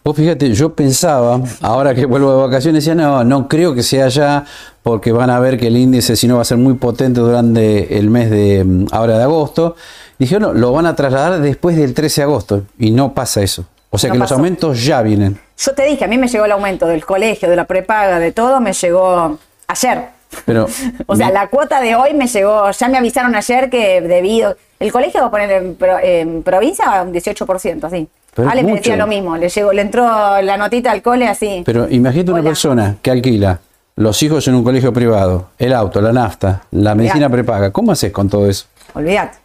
[0.05, 4.09] Vos fíjate, yo pensaba, ahora que vuelvo de vacaciones, decía, no, no creo que sea
[4.09, 4.45] ya,
[4.83, 7.99] porque van a ver que el índice, si no, va a ser muy potente durante
[7.99, 9.77] el mes de mm, ahora de agosto.
[10.19, 13.65] Dije, no, lo van a trasladar después del 13 de agosto, y no pasa eso.
[13.91, 14.35] O sea No que pasó.
[14.35, 15.39] los aumentos ya vienen.
[15.59, 18.33] Yo te dije, a mí me llegó el aumento del colegio, de la prepaga, de
[18.33, 20.05] todo, me llegó ayer.
[20.47, 20.67] Pero,
[21.07, 24.57] O sea, la cuota de hoy me llegó, ya me avisaron ayer que debido...
[24.81, 28.09] El colegio va a poner en, pro- en provincia un 18%, así.
[28.35, 30.05] Pero Ale me decía lo mismo, le llegó, le entró
[30.41, 31.63] la notita al cole así.
[31.67, 32.49] pero imagínate una Hola.
[32.51, 33.61] persona que alquila
[33.97, 37.71] los hijos en un colegio privado, el auto, la nafta, la medicina prepaga.
[37.71, 38.65] ¿Cómo haces con todo eso?
[38.95, 39.37] Olvídate.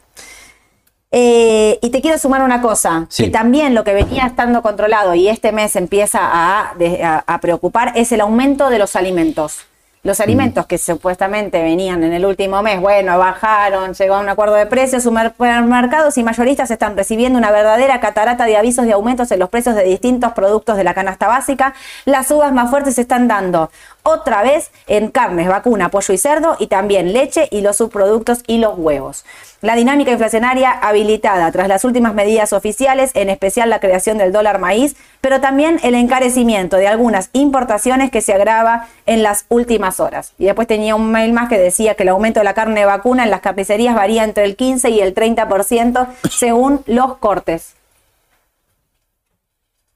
[1.12, 3.26] Eh, y te quiero sumar una cosa, Sí.
[3.26, 7.40] que también lo que venía estando controlado y este mes empieza a, de- a- a
[7.40, 9.60] preocupar es el aumento de los alimentos.
[10.08, 14.56] Los alimentos que supuestamente venían en el último mes, bueno, bajaron, llegó a un acuerdo
[14.56, 19.40] de precios, supermercados y mayoristas están recibiendo una verdadera catarata de avisos de aumentos en
[19.40, 21.74] los precios de distintos productos de la canasta básica.
[22.06, 23.70] Las subas más fuertes se están dando
[24.08, 28.58] otra vez en carnes, vacuna, pollo y cerdo y también leche y los subproductos y
[28.58, 29.26] los huevos.
[29.62, 34.60] La dinámica inflacionaria habilitada tras las últimas medidas oficiales, en especial la creación del dólar
[34.60, 40.32] maíz, pero también el encarecimiento de algunas importaciones que se agrava en las últimas horas.
[40.38, 43.26] Y después tenía un mail más que decía que el aumento de la carne vacuna
[43.26, 47.74] en las carnicerías varía entre el 15 y el 30% según los cortes.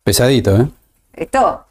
[0.03, 0.67] Pesadito, ¿eh?
[1.13, 1.65] Esto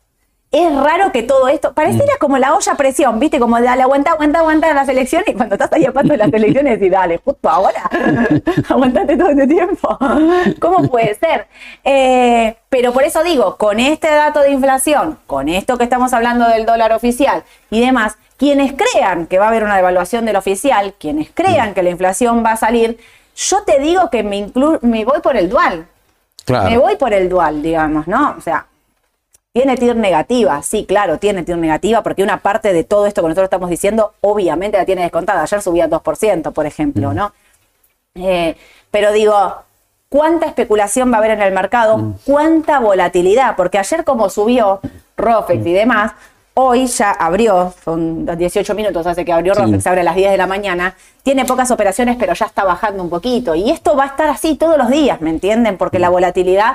[0.53, 3.39] es raro que todo esto pareciera como la olla a presión, ¿viste?
[3.39, 6.33] Como dale, aguanta, aguanta, aguanta las elecciones y cuando estás ahí a paso de las
[6.33, 7.89] elecciones decís, dale, justo ahora,
[8.69, 9.97] aguantate todo este tiempo.
[10.61, 11.47] ¿Cómo puede ser?
[11.85, 16.49] Eh, pero por eso digo, con este dato de inflación, con esto que estamos hablando
[16.49, 20.95] del dólar oficial y demás, quienes crean que va a haber una devaluación del oficial,
[20.99, 22.99] quienes crean que la inflación va a salir,
[23.37, 25.87] yo te digo que me, inclu- me voy por el dual.
[26.45, 26.71] Claro.
[26.71, 28.35] Me voy por el dual, digamos, ¿no?
[28.37, 28.67] O sea,
[29.53, 33.29] tiene TIR negativa, sí, claro, tiene TIR negativa, porque una parte de todo esto que
[33.29, 35.43] nosotros estamos diciendo, obviamente la tiene descontada.
[35.43, 37.33] Ayer subía 2%, por ejemplo, ¿no?
[38.15, 38.57] Eh,
[38.91, 39.55] pero digo,
[40.09, 42.15] ¿cuánta especulación va a haber en el mercado?
[42.25, 43.57] ¿Cuánta volatilidad?
[43.57, 44.81] Porque ayer como subió
[45.17, 46.13] Rofex y demás,
[46.55, 49.63] hoy ya abrió, son 18 minutos hace que abrió Sí.
[49.63, 53.03] Rofex, abre a las 10 de la mañana, tiene pocas operaciones, pero ya está bajando
[53.03, 53.57] un poquito.
[53.57, 55.77] Y esto va a estar así todos los días, ¿me entienden?
[55.77, 56.75] Porque la volatilidad,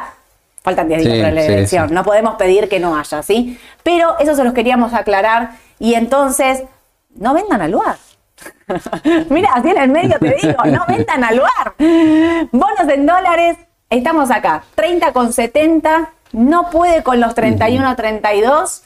[0.65, 1.93] faltan 10 días Sí, para la elección, sí.
[1.95, 3.58] no podemos pedir que no haya, ¿sí?
[3.84, 6.63] Pero eso se los queríamos aclarar y entonces,
[7.15, 7.95] no vendan al lugar.
[9.30, 11.73] Mira, así en el medio te digo, no vendan al lugar.
[12.51, 13.58] Bonos en dólares,
[13.89, 18.82] estamos acá, 30 con 70 no puede con los 31 32,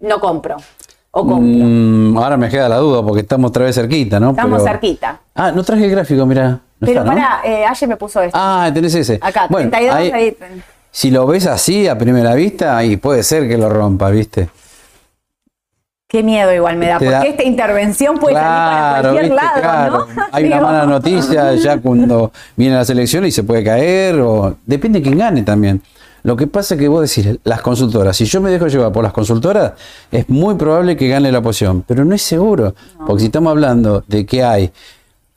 [0.00, 0.56] no compro.
[1.10, 1.44] O compro.
[1.66, 4.30] Mm, ahora me queda la duda porque estamos otra vez cerquita, ¿no?
[4.30, 5.20] Estamos Pero- cerquita.
[5.34, 6.60] Ah, no traje el gráfico, mira.
[6.80, 7.20] No Pero está, ¿no?
[7.20, 8.38] para, eh, ayer me puso esto.
[8.40, 9.18] Ah, tenés ese.
[9.20, 10.36] Acá, Bueno, 32 ahí- ahí.
[10.90, 14.48] Si lo ves así a primera vista, y puede ser que lo rompa, ¿viste?
[16.08, 19.36] Qué miedo igual me da, porque da- esta intervención puede salir para cualquier ¿viste?
[19.36, 20.06] lado, Claro.
[20.16, 20.22] ¿no?
[20.32, 25.00] Hay una mala noticia ya cuando viene la selección y se puede caer, o depende
[25.00, 25.82] de quién gane también.
[26.22, 29.04] Lo que pasa es que vos decís, las consultoras, si yo me dejo llevar por
[29.04, 29.72] las consultoras,
[30.10, 32.74] es muy probable que gane la oposición, pero no es seguro,
[33.06, 34.70] porque si estamos hablando de que hay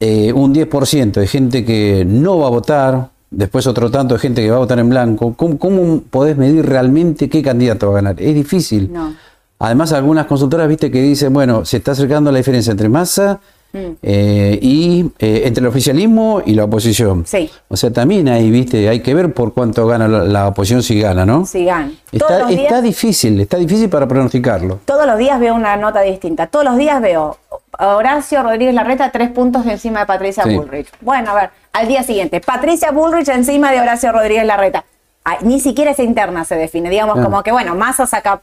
[0.02, 4.42] eh, un 10% de gente que no va a votar, después otro tanto de gente
[4.42, 7.96] que va a votar en blanco, ¿cómo, cómo podés medir realmente qué candidato va a
[8.02, 8.16] ganar?
[8.20, 8.92] Es difícil.
[8.92, 9.14] No.
[9.60, 13.40] Además, algunas consultoras, viste, que dicen, bueno, se está acercando la diferencia entre masa
[13.74, 13.78] Mm.
[14.02, 17.24] eh, y eh, entre el oficialismo y la oposición.
[17.26, 17.50] Sí.
[17.70, 21.00] O sea, también ahí, viste, hay que ver por cuánto gana la, la oposición si
[21.00, 21.46] gana, ¿no?
[21.46, 21.94] Sigan.
[22.12, 24.80] Todos Está, los días- está difícil, está difícil para pronosticarlo.
[24.86, 26.48] todos los días veo una nota distinta.
[26.48, 27.38] Todos los días veo
[27.78, 30.56] a Horacio Rodríguez Larreta tres puntos encima de Patricia Sí.
[30.56, 30.88] Bullrich.
[31.00, 34.84] Bueno, a ver, al día siguiente, Patricia Bullrich encima de Horacio Rodríguez Larreta.
[35.24, 36.90] Ay, ni siquiera esa interna se define.
[36.90, 37.24] Digamos Ah.
[37.24, 38.42] como que, bueno, Massa saca.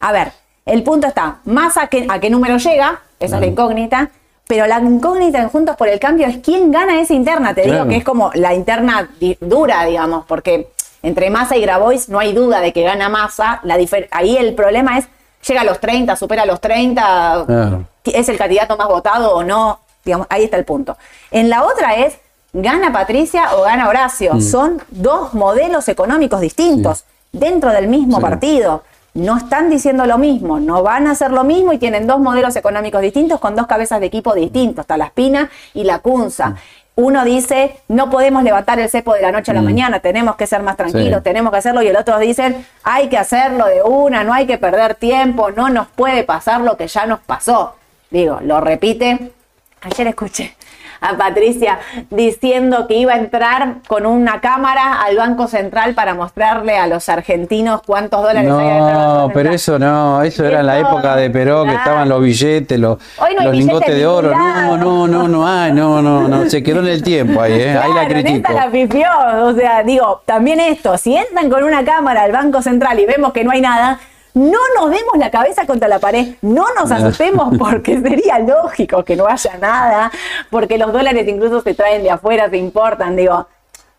[0.00, 0.32] A ver,
[0.64, 4.10] el punto está: Massa a qué, a qué número llega, esa es la incógnita.
[4.48, 7.54] Pero la incógnita en Juntos por el Cambio es quién gana esa interna.
[7.54, 7.78] Te Claro.
[7.78, 10.68] digo que es como la interna dura, digamos, porque
[11.02, 13.60] entre Massa y Grabois no hay duda de que gana Massa.
[13.64, 13.76] La
[14.12, 15.06] ahí el problema es,
[15.46, 17.84] llega a los 30, supera los 30, Claro.
[18.04, 19.80] es el candidato más votado o no.
[20.04, 20.96] Digamos, ahí está el punto.
[21.32, 22.14] En la otra es,
[22.52, 24.34] ¿gana Patricia o gana Horacio?
[24.34, 24.40] Mm.
[24.40, 28.22] Son dos modelos económicos distintos dentro del mismo Sí.
[28.22, 28.84] partido.
[29.16, 32.54] No están diciendo lo mismo, no van a hacer lo mismo y tienen dos modelos
[32.54, 36.50] económicos distintos con dos cabezas de equipo distintos, está la Espina y la Cunza.
[36.50, 36.56] Mm.
[36.96, 40.46] Uno dice, no podemos levantar el cepo de la noche a la mañana, tenemos que
[40.46, 41.24] ser más tranquilos, Sí.
[41.24, 44.58] tenemos que hacerlo, y el otro dicen, hay que hacerlo de una, no hay que
[44.58, 47.74] perder tiempo, no nos puede pasar lo que ya nos pasó.
[48.10, 49.32] Digo, lo repite.
[49.80, 50.56] Ayer escuché
[51.00, 51.78] a Patricia
[52.10, 57.08] diciendo que iba a entrar con una cámara al Banco Central para mostrarle a los
[57.08, 61.30] argentinos cuántos dólares el Banco No, pero eso no, eso era en la época de
[61.30, 61.84] Perón, que claro.
[61.84, 64.30] estaban los billetes, los, Hoy no hay los billetes lingotes de oro.
[64.30, 67.76] No, no, no, no hay, no, no, no, se quedó en el tiempo ahí, ¿eh?
[67.76, 68.52] ahí la Claro, critico.
[68.52, 69.08] la pifió.
[69.42, 73.32] O sea, digo, también esto, si entran con una cámara al Banco Central y vemos
[73.32, 73.98] que no hay nada,
[74.36, 79.16] no nos demos la cabeza contra la pared, no nos asustemos porque sería lógico que
[79.16, 80.10] no haya nada,
[80.50, 83.46] porque los dólares incluso se traen de afuera, se importan, digo,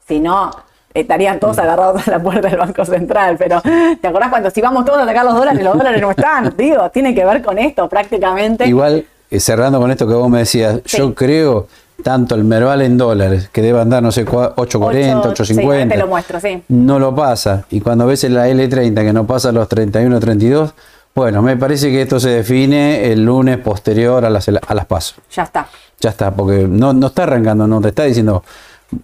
[0.08, 0.52] si no,
[0.94, 3.64] estarían todos agarrados a la puerta del Banco Central, pero
[4.00, 6.54] ¿te acordás cuando si vamos todos a sacar los dólares, los dólares no están?
[6.58, 8.68] Digo, tiene que ver con esto prácticamente.
[8.68, 10.98] Igual, eh, cerrando con esto que vos me decías, Sí.
[10.98, 11.68] yo creo
[12.04, 15.64] tanto el Merval en dólares, que debe andar, no sé, cua- 8.40, Ocho- sí, 8.50.
[15.66, 16.64] ahora te lo muestro, sí.
[16.70, 17.66] No lo pasa.
[17.70, 20.74] Y cuando ves en la L30 que no pasa los 31, 32,
[21.16, 25.16] bueno, me parece que esto se define el lunes posterior a las, a las pasos.
[25.34, 25.68] Ya está.
[26.00, 28.44] Ya está, porque no, no está arrancando, no te está diciendo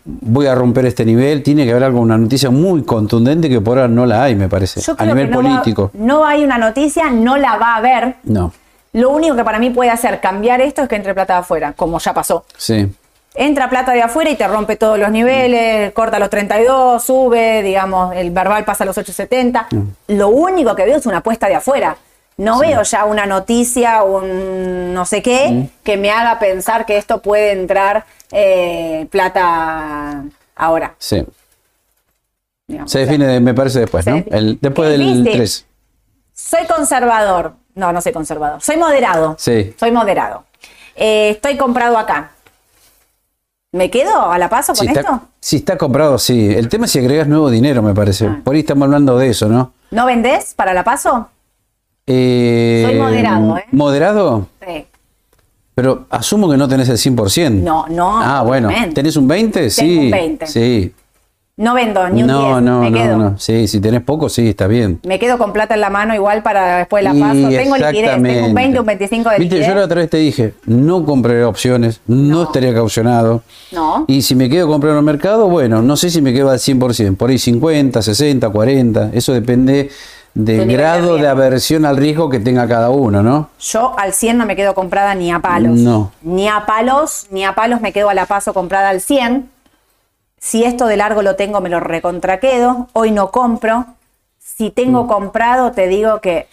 [0.06, 3.77] voy a romper este nivel, tiene que haber algo, una noticia muy contundente que por
[3.77, 5.91] ahora no la hay, me parece, Yo a nivel que no va- político.
[5.95, 8.15] no hay una noticia, no la va a haber.
[8.23, 8.53] No,
[8.93, 11.73] Lo único que para mí puede hacer cambiar esto es que entre plata de afuera,
[11.73, 12.45] como ya pasó.
[12.58, 12.91] sí.
[13.36, 18.15] Entra plata de afuera y te rompe todos los niveles, corta los 32, sube, digamos,
[18.15, 19.69] el verbal pasa a los 870.
[20.10, 21.97] Lo único que veo es una apuesta de afuera.
[22.38, 27.23] No veo ya una noticia, un no sé qué, que me haga pensar que esto
[27.23, 30.25] puede entrar eh, plata
[30.56, 30.93] ahora.
[30.99, 31.25] Sí.
[32.67, 32.91] digamos.
[32.91, 34.23] Se O sea, define, me parece, después, ¿no?
[34.29, 35.38] El, después ¿Qué del viste?
[35.38, 35.65] 3.
[36.36, 37.56] Soy conservador.
[37.75, 38.62] No, no soy conservador.
[38.62, 39.36] Soy moderado.
[39.39, 39.73] Sí.
[39.79, 40.43] Soy moderado.
[40.95, 42.31] Eh, estoy comprado acá.
[43.71, 44.99] ¿Me quedo a la paso con Si esto?
[44.99, 46.53] está, si está comprado, sí.
[46.53, 48.27] El tema es si agregas nuevo dinero, me parece.
[48.27, 48.41] Ah.
[48.43, 49.73] Por ahí estamos hablando de eso, ¿no?
[49.89, 51.29] ¿No vendés para la paso?
[52.05, 53.65] Eh, Soy moderado, ¿eh?
[53.71, 54.47] ¿Moderado?
[54.67, 54.86] Sí.
[55.73, 57.49] Pero asumo que no tenés el 100%.
[57.63, 58.69] No, no, Ah, bueno.
[58.93, 59.71] ¿Tenés un 20?
[59.71, 59.97] Sí.
[59.97, 60.45] un 20.
[60.47, 60.93] Sí.
[61.55, 62.61] No vendo ni un No, 10.
[62.63, 63.17] no, me no, quedo.
[63.17, 63.37] no.
[63.37, 64.99] Sí, si tenés poco, sí, está bien.
[65.05, 67.33] Me quedo con plata en la mano igual para después de la Y paso.
[67.33, 68.53] Tengo liquidez, tengo un exactamente.
[68.53, 69.67] 20, un 25 de Viste, liquidez.
[69.67, 72.43] yo la otra vez te dije, no compraré opciones, no, No.
[72.45, 73.43] estaría caucionado.
[73.71, 74.05] No.
[74.07, 76.57] Y si me quedo comprando en el mercado, bueno, no sé si me quedo al
[76.57, 79.91] 100%, por ahí 50, 60, 40, eso depende
[80.33, 83.49] del de grado de, aversión al riesgo que tenga cada uno, ¿no?
[83.59, 85.77] Yo al 100 no me quedo comprada ni a palos.
[85.77, 86.11] No.
[86.23, 89.51] Ni a palos, ni a palos me quedo a la paso comprada al 100.
[90.45, 92.89] Si esto de largo lo tengo, me lo recontraquedo.
[92.91, 93.86] Hoy no compro.
[94.39, 94.71] Si Mm.
[94.71, 96.47] tengo comprado, te digo que.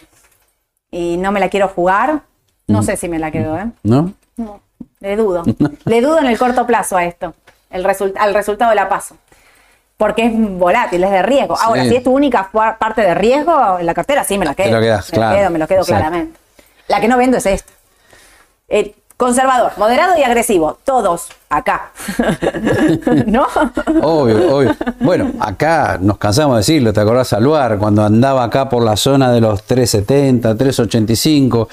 [0.91, 2.21] Y no me la quiero jugar.
[2.67, 2.73] Mm.
[2.73, 3.65] No sé si me la quedo, ¿eh?
[3.83, 4.13] ¿No?
[4.37, 4.61] No,
[5.01, 5.43] le dudo.
[5.85, 7.33] le dudo en el corto plazo a esto,
[7.69, 9.17] el result- al resultado de la paso.
[9.97, 11.55] porque es volátil, es de riesgo.
[11.59, 12.49] Ahora, si es tu única
[12.79, 14.69] parte de riesgo en la cartera, sí me la quedo.
[14.69, 15.31] Te lo quedas, me claro.
[15.33, 15.99] lo quedo, me lo quedo Exacto.
[16.01, 16.39] claramente.
[16.87, 17.71] La que no vendo es esta.
[18.67, 20.79] Eh, conservador, moderado y agresivo.
[20.83, 21.91] Todos acá.
[23.27, 23.45] ¿No?
[24.01, 24.75] Obvio, obvio.
[24.99, 27.77] Bueno, acá nos cansamos de decirlo, ¿te acordás Saluar?
[27.77, 31.69] Cuando andaba acá por la zona de los 370, 385.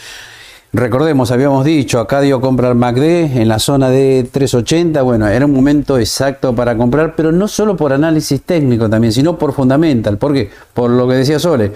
[0.75, 5.01] Recordemos, habíamos dicho, acá dio comprar MACD en la zona de 380.
[5.01, 9.39] Bueno, era un momento exacto para comprar, pero no solo por análisis técnico también, sino
[9.39, 10.19] por fundamental.
[10.19, 10.51] ¿Por qué?
[10.75, 11.73] Por lo que decía Sole.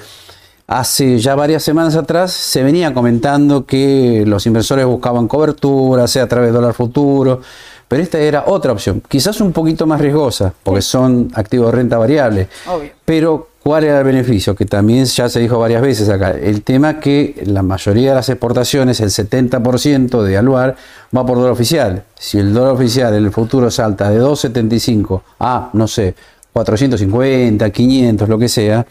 [0.72, 6.26] Hace ya varias semanas atrás se venía comentando que los inversores buscaban cobertura, sea a
[6.26, 7.42] través de dólar futuro,
[7.86, 11.98] pero esta era otra opción, quizás un poquito más riesgosa, porque son activos de renta
[11.98, 12.48] variable.
[12.66, 12.90] Obvio.
[13.04, 14.54] Pero, ¿cuál era el beneficio?
[14.54, 16.30] Que también ya se dijo varias veces acá.
[16.30, 20.74] El tema que la mayoría de las exportaciones, el 70% de Aluar,
[21.14, 22.02] va por dólar oficial.
[22.18, 26.14] Si el dólar oficial en el futuro salta de 2,75 a, no sé,
[26.50, 28.86] 450, 500, lo que sea,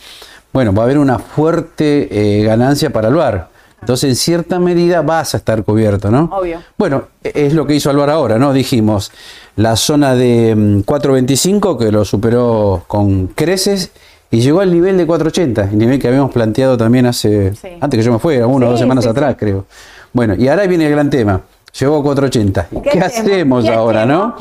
[0.53, 2.07] bueno, va a haber una fuerte
[2.39, 3.49] eh, ganancia para Aluar.
[3.79, 6.29] Entonces, en cierta medida vas a estar cubierto, ¿no?
[6.31, 6.59] Obvio.
[6.77, 8.53] Bueno, e- es lo que hizo Aluar ahora, ¿no?
[8.53, 9.11] Dijimos,
[9.55, 13.91] la zona de mm, 4.25 que lo superó con creces
[14.29, 17.69] y llegó al nivel de 4.80, el nivel que habíamos planteado también hace, Sí.
[17.81, 19.65] antes que yo me fuera, una o Sí, dos semanas sí, atrás, creo.
[20.13, 21.41] Bueno, y ahora viene el gran tema.
[21.79, 22.65] Llegó a 4.80.
[22.71, 23.23] ¿Y ¿Qué ¿Qué, hacemos?
[23.23, 24.35] hacemos ¿Qué ahora, no?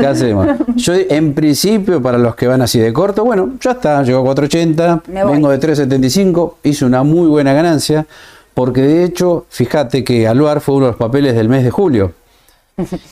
[0.00, 0.46] ¿Qué hacemos?
[0.76, 4.34] Yo, en principio, para los que van así de corto, bueno, ya está, llegó a
[4.34, 5.32] 4.80, Me voy.
[5.32, 8.06] vengo de 3.75, hice una muy buena ganancia,
[8.54, 12.12] porque de hecho, fíjate que Aluar fue uno de los papeles del mes de julio.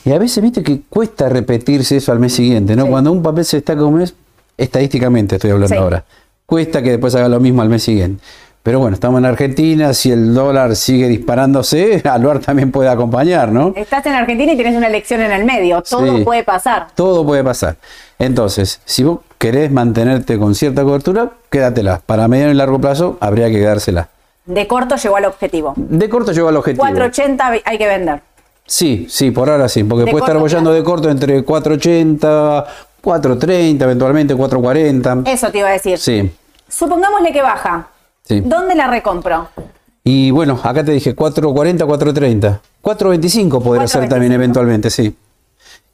[0.05, 2.83] Y a veces viste que cuesta repetirse eso al mes siguiente, ¿no?
[2.85, 2.89] Sí.
[2.89, 4.13] Cuando un papel se destaca un mes,
[4.57, 5.81] estadísticamente estoy hablando Sí.
[5.81, 6.05] ahora,
[6.45, 8.23] cuesta que después haga lo mismo al mes siguiente.
[8.67, 13.71] Pero bueno, estamos en Argentina, si el dólar sigue disparándose, Aluar también puede acompañar, ¿no?
[13.73, 15.81] Estás en Argentina y tienes una elección en el medio.
[15.83, 16.23] Todo Sí.
[16.25, 16.87] puede pasar.
[16.93, 17.77] Todo puede pasar.
[18.19, 22.01] Entonces, si vos querés mantenerte con cierta cobertura, quédatela.
[22.05, 24.09] Para mediano y largo plazo, habría que quedársela.
[24.45, 25.73] De corto llegó al objetivo.
[25.77, 26.81] De corto llegó al objetivo.
[26.81, 28.21] 480 hay que vender.
[28.65, 32.65] Sí, sí, por ahora sí, porque De puede estar bollando de corto entre 480,
[32.99, 35.31] 430, eventualmente 440.
[35.31, 35.97] Eso te iba a decir.
[35.97, 36.29] Sí,
[36.67, 37.87] Supongámosle que baja.
[38.27, 38.41] Sí.
[38.41, 39.47] ¿Dónde la recompro?
[40.03, 42.61] Y bueno, acá te dije 440, 430.
[42.81, 44.09] 425 podría ser 4.25.
[44.09, 45.17] también eventualmente, sí.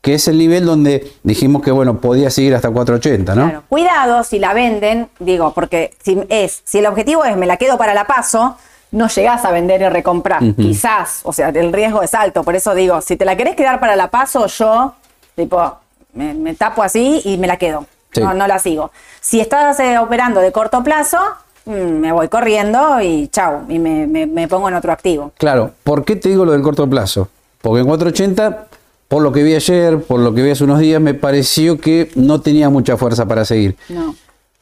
[0.01, 3.45] Que es el nivel donde dijimos que bueno, podía seguir hasta 480, ¿no?
[3.45, 3.63] Claro.
[3.69, 7.77] Cuidado si la venden, digo, porque si es, si el objetivo es me la quedo
[7.77, 8.55] para la paso,
[8.91, 10.43] no llegás a vender y recomprar.
[10.55, 12.43] Quizás, o sea, el riesgo es alto.
[12.43, 14.93] Por eso digo, si te la querés quedar para la paso, yo,
[15.35, 15.77] tipo,
[16.13, 17.87] me, me tapo así y me la quedo.
[18.11, 18.21] Sí.
[18.21, 18.91] No, no la sigo.
[19.19, 21.17] Si estás eh, operando de corto plazo,
[21.65, 25.31] me voy corriendo y chau, y me, me- me pongo en otro activo.
[25.37, 27.29] Claro, ¿por qué te digo lo del corto plazo?
[27.61, 28.67] Porque en 480,
[29.07, 32.11] por lo que vi ayer, por lo que vi hace unos días, me pareció que
[32.15, 33.75] no tenía mucha fuerza para seguir.
[33.89, 34.15] No.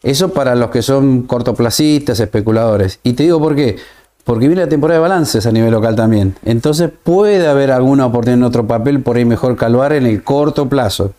[0.04, 3.00] Eso para los que son cortoplacistas, especuladores.
[3.04, 3.78] Y te digo por qué.
[4.24, 6.36] Porque viene la temporada de balances a nivel local también.
[6.46, 10.68] Entonces puede haber alguna oportunidad en otro papel por ahí mejor caluar en el corto
[10.70, 11.14] plazo.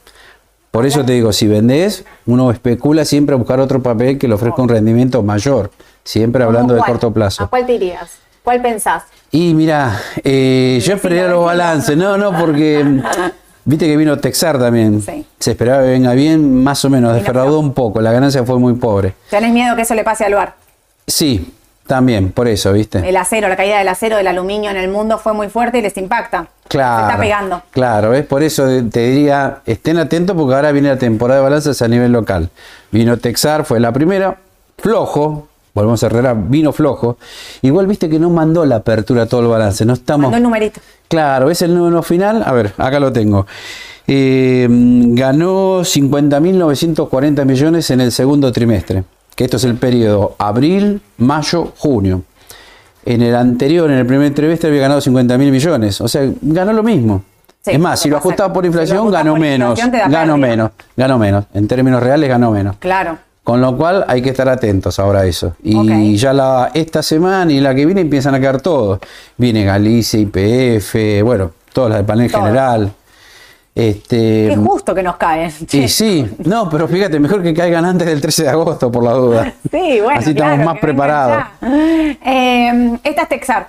[0.73, 4.33] Por eso te digo, si vendés, uno especula siempre a buscar otro papel que le
[4.33, 5.71] ofrezca un rendimiento mayor.
[6.03, 7.45] Siempre hablando de corto plazo.
[7.45, 8.11] ¿A cuál te irías?
[8.43, 9.03] ¿Cuál pensás?
[9.31, 11.95] Y mira, eh, yo esperaría los balances.
[11.95, 12.83] No, no, porque
[13.67, 15.03] viste que vino Texar también.
[15.03, 15.27] Sí.
[15.39, 18.01] Se esperaba que venga bien, más o menos, defraudó un poco.
[18.01, 19.13] La ganancia fue muy pobre.
[19.29, 20.55] ¿Tenés miedo que eso le pase al bar?
[21.07, 21.53] Sí,
[21.87, 23.07] también, por eso, ¿viste?
[23.07, 25.83] El acero, la caída del acero, del aluminio en el mundo fue muy fuerte y
[25.83, 26.49] les impacta.
[26.73, 27.01] Claro.
[27.01, 27.63] Se está pegando.
[27.71, 28.25] Claro, ¿ves?
[28.25, 32.13] Por eso te diría, estén atentos porque ahora viene la temporada de balances a nivel
[32.13, 32.49] local.
[32.91, 34.39] Vino Texar, fue la primera,
[34.79, 37.19] flojo, volvemos a Herrera, vino flojo.
[37.61, 40.23] Igual viste que no mandó la apertura a todo el balance, no estamos...
[40.23, 40.81] Mandó el numerito.
[41.09, 42.43] Claro, es el número final.
[42.47, 43.47] A ver, acá lo tengo.
[44.07, 49.05] Eh, ganó 50.940 millones en el segundo trimestre,
[49.37, 52.23] que esto es el periodo abril, mayo, junio.
[53.05, 56.01] En el anterior, en el primer trimestre, había ganado 50.000 millones.
[56.01, 57.23] O sea, ganó lo mismo.
[57.65, 59.79] Sí, es más, si lo ajustaba por si inflación, ganó menos.
[59.79, 60.49] inflación, Ganó pérdida.
[60.49, 60.71] menos.
[60.97, 61.45] Ganó menos.
[61.55, 62.77] En términos reales, ganó menos.
[62.79, 63.19] Claro.
[63.45, 65.57] Con lo cual hay que estar atentos ahora a eso.
[65.63, 69.01] Y ya la, esta semana y la que viene empiezan a caer todos.
[69.37, 72.93] Viene Galicia, IPF, bueno, todas las del panel general.
[73.75, 75.51] Este, Qué justo que nos caen.
[75.73, 79.13] y sí, no, pero fíjate, mejor que caigan antes del 13 de agosto, por la
[79.13, 79.53] duda.
[79.71, 80.21] Sí, bueno.
[80.21, 81.45] Así estamos más que preparados.
[82.25, 83.69] Eh, esta es Texar.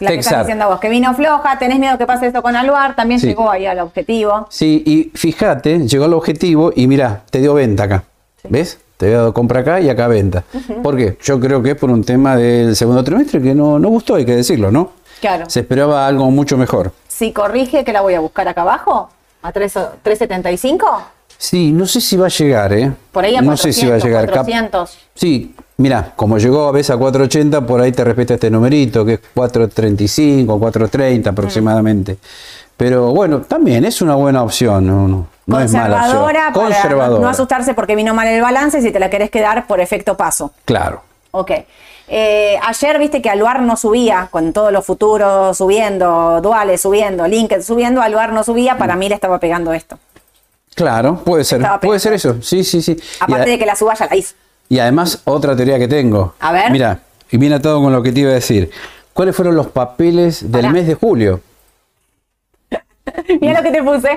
[0.00, 0.32] La que Texar.
[0.32, 3.28] estás diciendo vos, que vino floja, tenés miedo que pase esto con Aluar, también Sí.
[3.28, 4.46] llegó ahí al objetivo.
[4.50, 8.04] Sí, y fíjate, llegó al objetivo y mira, te dio venta acá.
[8.48, 8.78] ¿Ves?
[8.96, 10.44] Te había dado compra acá y acá venta.
[10.82, 11.16] ¿Por qué?
[11.22, 14.24] Yo creo que es por un tema del segundo trimestre que no, no gustó, hay
[14.24, 14.90] que decirlo, ¿no?
[15.20, 15.48] Claro.
[15.48, 16.92] Se esperaba algo mucho mejor.
[17.08, 19.08] Si corrige, que la voy a buscar acá abajo,
[19.42, 20.84] a 3 3.75.
[21.38, 22.92] Sí, no sé si va a llegar, ¿eh?
[23.10, 24.26] Por ahí a no 400, sé si va a llegar.
[24.26, 24.98] Cap- 400.
[25.14, 29.14] Sí, mira, como llegó a veces a 480, por ahí te respeta este numerito, que
[29.14, 32.18] es 435, 430 aproximadamente.
[32.76, 36.00] Pero bueno, también es una buena opción, no, no, no es mala opción.
[36.00, 37.22] Conservadora, para Conservadora.
[37.22, 40.52] no asustarse porque vino mal el balance si te la querés quedar por efecto paso.
[40.64, 41.02] Claro.
[41.32, 41.50] Ok.
[42.08, 47.62] Eh, ayer viste que Aluar no subía, con todos los futuros subiendo, duales subiendo, LinkedIn
[47.64, 48.78] subiendo, Aluar no subía, Mm.
[48.78, 49.98] para mí le estaba pegando esto.
[50.74, 52.36] Claro, puede ser, puede ser eso.
[52.42, 52.96] Sí, sí, sí.
[53.20, 54.34] Aparte de que la suba ya la hizo.
[54.68, 56.34] y además, otra teoría que tengo.
[56.40, 56.70] A ver.
[56.70, 57.00] Mira,
[57.30, 58.70] y viene atado con lo que te iba a decir.
[59.12, 61.40] ¿Cuáles fueron los papeles del mes de julio?
[63.40, 64.08] Mira lo que te puse.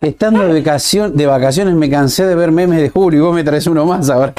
[0.00, 3.44] Estando de, vacación- de vacaciones me cansé de ver memes de julio y vos me
[3.44, 4.32] traes uno más ahora.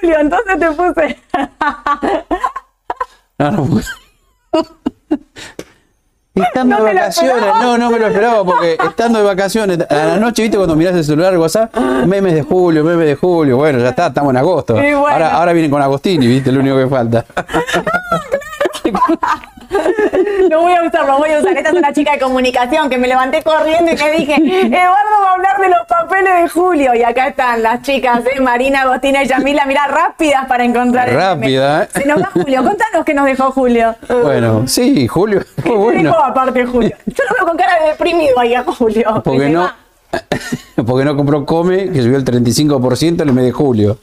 [0.00, 1.18] Julio, entonces te puse.
[3.38, 3.80] No, no.
[6.34, 10.16] Estando No de vacaciones, no, no me lo esperaba porque estando de vacaciones, a la
[10.18, 11.76] noche, viste, cuando mirás el celular WhatsApp,
[12.06, 14.74] memes de julio, memes de julio, bueno, ya está, estamos en agosto.
[14.74, 15.06] Bueno.
[15.06, 17.24] Ahora, ahora vienen con Agostini, viste, lo único que falta.
[20.48, 21.56] Lo voy a usar, lo voy a usar.
[21.56, 25.30] Esta es una chica de comunicación que me levanté corriendo y le dije, Eduardo va
[25.30, 26.94] a hablar de los papeles de Julio.
[26.94, 28.40] Y acá están las chicas, ¿eh?
[28.40, 31.16] Marina, Agostina y Yamila, mira, rápidas para encontrar el.
[31.16, 31.88] Rápida, ¿eh?
[31.92, 32.64] Se nos va Julio.
[32.64, 33.94] Contanos qué nos dejó Julio.
[34.08, 36.10] Bueno, sí, Julio, fue ¿Qué bueno.
[36.10, 36.96] dejó aparte Julio?
[37.06, 39.22] Yo lo veo con cara de deprimido ahí a Julio.
[39.24, 39.76] Porque no, va.
[40.86, 43.98] porque no compró Come, que subió el 35% en el mes de julio.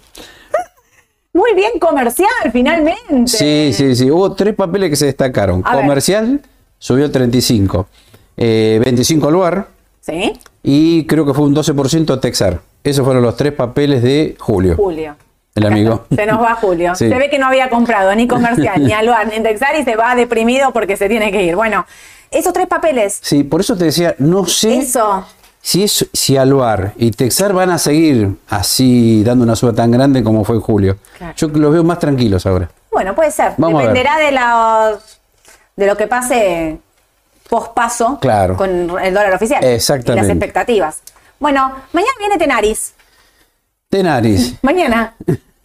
[1.36, 3.28] Muy bien comercial, finalmente.
[3.28, 4.10] Sí, sí, sí.
[4.10, 5.62] Hubo tres papeles que se destacaron.
[5.66, 5.84] A ver.
[5.84, 6.40] Comercial
[6.80, 7.88] subió el 35.
[8.38, 9.68] Eh, 25 lugar
[10.00, 10.32] ¿Sí?
[10.64, 12.62] y creo que fue un 12% Texar.
[12.86, 14.78] Esos fueron los tres papeles de julio.
[14.78, 15.18] Julio.
[15.54, 16.06] El amigo.
[16.16, 16.96] Se nos va Julio.
[16.96, 17.10] Sí.
[17.10, 20.16] Se ve que no había comprado ni comercial, ni aluar, ni indexar y se va
[20.16, 21.58] deprimido porque se tiene que ir.
[21.58, 21.86] Bueno,
[22.32, 23.20] esos tres papeles.
[23.22, 25.26] Sí, por eso te decía, no sé Eso.
[25.66, 30.24] Si es, si Aluar y Texar van a seguir así dando una suba tan grande
[30.24, 30.97] como fue en julio.
[31.18, 31.34] Claro.
[31.36, 32.70] Yo los veo más tranquilos ahora.
[32.91, 33.53] Bueno, puede ser.
[33.57, 33.82] Vamos.
[33.82, 35.20] Dependerá de los
[35.76, 36.78] de lo que pase
[37.49, 38.57] pospaso Claro.
[38.57, 39.63] con el dólar oficial.
[39.63, 40.24] Exactamente.
[40.24, 41.01] Y las expectativas.
[41.39, 42.93] Bueno, mañana viene Tenaris.
[43.89, 44.57] Tenaris.
[44.61, 45.16] Mañana.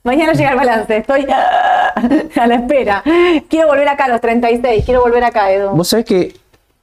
[0.02, 0.96] Mañana llega el balance.
[0.96, 1.92] Estoy ah,
[2.40, 3.04] a la espera.
[3.50, 4.82] Quiero volver acá a los 36.
[4.86, 5.72] Quiero volver acá, Edu.
[5.72, 6.40] Vos sabés que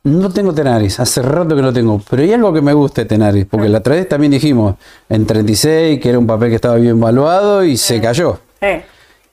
[0.08, 3.06] no tengo Tenaris, hace rato que no tengo, pero hay algo que me gusta de
[3.08, 4.76] Tenaris, porque la otra vez también dijimos
[5.10, 8.40] en 36 que era un papel que estaba bien valuado y se cayó.
[8.62, 8.84] Eh,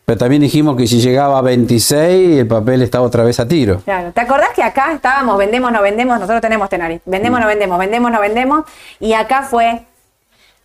[0.04, 3.80] Pero también dijimos que si llegaba a 26 el papel estaba otra vez a tiro.
[3.84, 4.12] claro.
[4.12, 6.16] ¿Te acordás que acá estábamos, vendemos, no vendemos?
[6.20, 7.00] Nosotros tenemos Tenaris.
[7.06, 7.42] Vendemos, Mm.
[7.42, 8.64] no vendemos, vendemos, no vendemos.
[9.00, 9.82] Y acá fue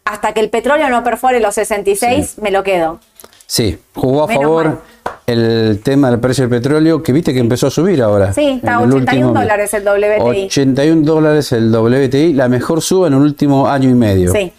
[0.04, 3.00] hasta que el petróleo no perfore los 66, me lo quedo.
[3.46, 4.80] Sí, jugó a Menos favor mal.
[5.30, 8.34] El tema del precio del petróleo, que viste que empezó a subir ahora.
[8.34, 9.42] Sí, está a en el 81 último mes.
[9.42, 10.46] dólares el WTI.
[10.46, 14.32] 81 dólares el WTI, la mejor suba en el último año y medio.
[14.32, 14.52] Sí.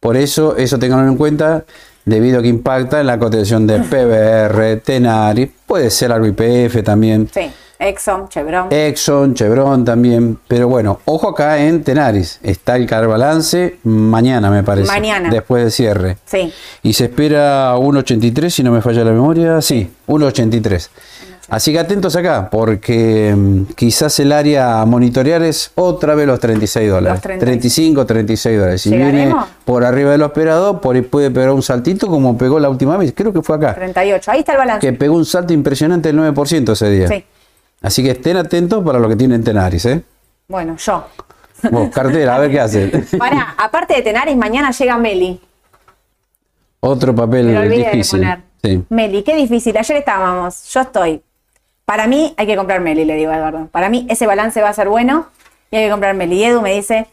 [0.00, 1.64] Por eso, eso tenganlo en cuenta,
[2.08, 7.28] debido a que impacta en la cotización de PBR, Tenaris, puede ser algo IPF también,
[7.32, 8.66] Sí, Exxon, Chevron.
[8.72, 10.38] Exxon, Chevron también.
[10.48, 14.88] Pero bueno, ojo acá en Tenaris, está el carbalance mañana, me parece.
[14.88, 15.30] Mañana.
[15.30, 16.16] Después del cierre.
[16.24, 16.52] Sí.
[16.82, 19.60] Y se espera 1.83, si no me falla la memoria.
[19.62, 20.88] Sí, 1.83.
[21.48, 26.38] Así que atentos acá, porque mm, quizás el área a monitorear es otra vez los
[26.38, 27.16] 36 dólares.
[27.16, 27.62] Los 36.
[27.62, 28.82] 35, 36 dólares.
[28.82, 29.34] Si viene
[29.64, 32.98] por arriba de lo esperado, por ahí puede pegar un saltito como pegó la última
[32.98, 33.14] vez.
[33.16, 33.74] Creo que fue acá.
[33.74, 34.30] 38.
[34.30, 34.86] Ahí está el balance.
[34.86, 37.08] Que pegó un salto impresionante del 9% ese día.
[37.08, 37.24] Sí.
[37.80, 40.02] Así que estén atentos para lo que tienen Tenaris, ¿eh?
[40.48, 41.06] Bueno, yo.
[41.70, 42.88] Vos, cartera, a ver qué hace.
[43.18, 45.40] Para, aparte de Tenaris, mañana llega Meli.
[46.80, 48.20] Otro papel de difícil.
[48.20, 48.42] poner.
[48.62, 48.84] Sí.
[48.90, 49.76] Meli, qué difícil.
[49.76, 51.22] Ayer estábamos, yo estoy.
[51.88, 53.68] Para mí hay que comprar Meli, le digo a Eduardo.
[53.68, 55.28] Para mí ese balance va a ser bueno
[55.70, 56.36] y hay que comprar Meli.
[56.36, 57.06] Y Edu me dice,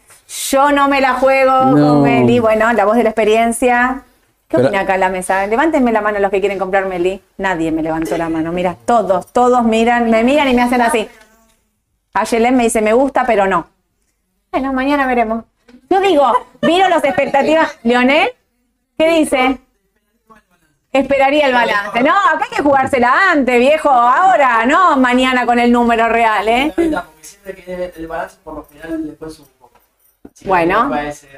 [0.50, 1.88] yo no me la juego No.
[1.94, 2.40] con Meli.
[2.40, 4.02] Bueno, la voz de la experiencia.
[4.48, 5.46] ¿Qué Pero- opina acá en la mesa?
[5.46, 7.22] Levántenme la mano los que quieren comprar Meli.
[7.38, 8.52] Nadie me levantó la mano.
[8.52, 11.08] Mira, todos, todos miran, me miran y me hacen así.
[12.12, 13.66] Ayelen me dice, me gusta, pero no.
[14.52, 15.44] Bueno, mañana veremos.
[15.88, 17.78] Yo digo, miro las expectativas.
[17.82, 18.28] Leonel,
[18.98, 19.58] ¿qué dice?
[20.98, 22.02] Esperaría el balance.
[22.02, 23.90] No, acá hay que jugársela antes, viejo.
[23.90, 26.72] Ahora, no mañana con el número real, ¿eh?
[26.76, 29.78] que el balance por lo general después un poco.
[30.34, 30.90] Si Bueno.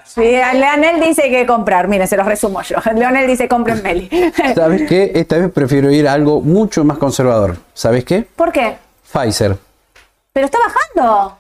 [0.05, 1.87] Sí, Leonel dice que comprar.
[1.89, 2.77] Mire, se los resumo yo.
[2.95, 4.09] Leonel dice compren Meli.
[4.55, 5.13] ¿Sabes qué?
[5.15, 7.57] Esta vez prefiero ir a algo mucho más conservador.
[7.75, 8.23] ¿Sabes qué?
[8.37, 8.77] ¿Por qué?
[9.13, 9.57] Pfizer.
[10.33, 11.39] Pero está bajando.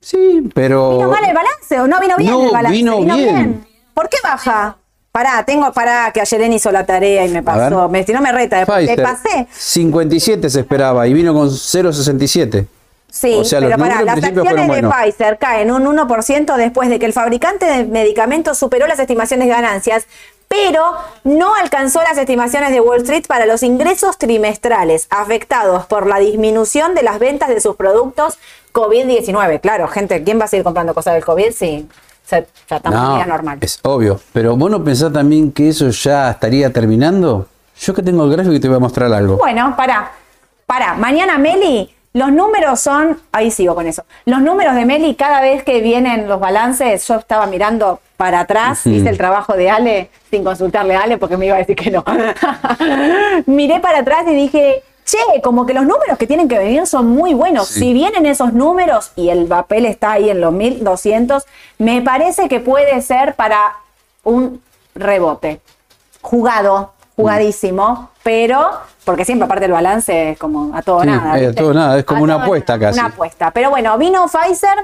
[0.00, 0.98] Sí, pero.
[0.98, 2.76] ¿Vino mal el balance o no vino bien No, el balance?
[2.76, 3.66] vino bien.
[3.92, 4.76] ¿Por qué baja?
[5.16, 7.88] Pará, tengo, pará, que ayer hizo la tarea y me pasó.
[7.88, 8.96] Me, si no me reta, Pfizer.
[8.96, 9.46] te pasé.
[9.50, 12.66] 57 se esperaba y vino con 0.67.
[13.10, 14.82] Sí, o sea, pero para en las acciones de.
[14.82, 19.54] Pfizer caen un 1% después de que el fabricante de medicamentos superó las estimaciones de
[19.54, 20.06] ganancias,
[20.48, 20.82] pero
[21.24, 26.94] no alcanzó las estimaciones de Wall Street para los ingresos trimestrales afectados por la disminución
[26.94, 28.36] de las ventas de sus productos
[28.74, 29.62] COVID-19.
[29.62, 31.88] Claro, gente, ¿quién va a seguir comprando cosas del COVID si
[32.26, 33.58] se- ya estamos en No, vida normal?
[33.60, 34.20] es obvio.
[34.32, 37.46] Pero vos no pensás también que eso ya estaría terminando.
[37.78, 39.36] Yo que tengo el gráfico y te voy a mostrar algo.
[39.36, 40.10] Bueno, para,
[40.66, 40.94] para.
[40.94, 44.04] Mañana Meli, los números son, ahí sigo con eso.
[44.24, 48.86] Los números de Meli, cada vez que vienen los balances, yo estaba mirando para atrás,
[48.86, 51.90] hice el trabajo de Ale sin consultarle a Ale porque me iba a decir que
[51.90, 52.02] no.
[53.46, 57.06] Miré para atrás y dije, che, como que los números que tienen que venir son
[57.06, 57.68] muy buenos.
[57.68, 57.80] Sí.
[57.80, 61.44] Si vienen esos números y el papel está ahí en los 1200,
[61.78, 63.76] me parece que puede ser para
[64.24, 64.60] un
[64.94, 65.60] rebote
[66.20, 68.70] jugado, jugadísimo, pero
[69.04, 71.38] porque siempre aparte el balance es como a todo Sí, nada.
[71.38, 72.98] es a todo nada, es como A una apuesta nada, casi.
[72.98, 73.50] Una apuesta.
[73.52, 74.76] Pero bueno, vino Pfizer,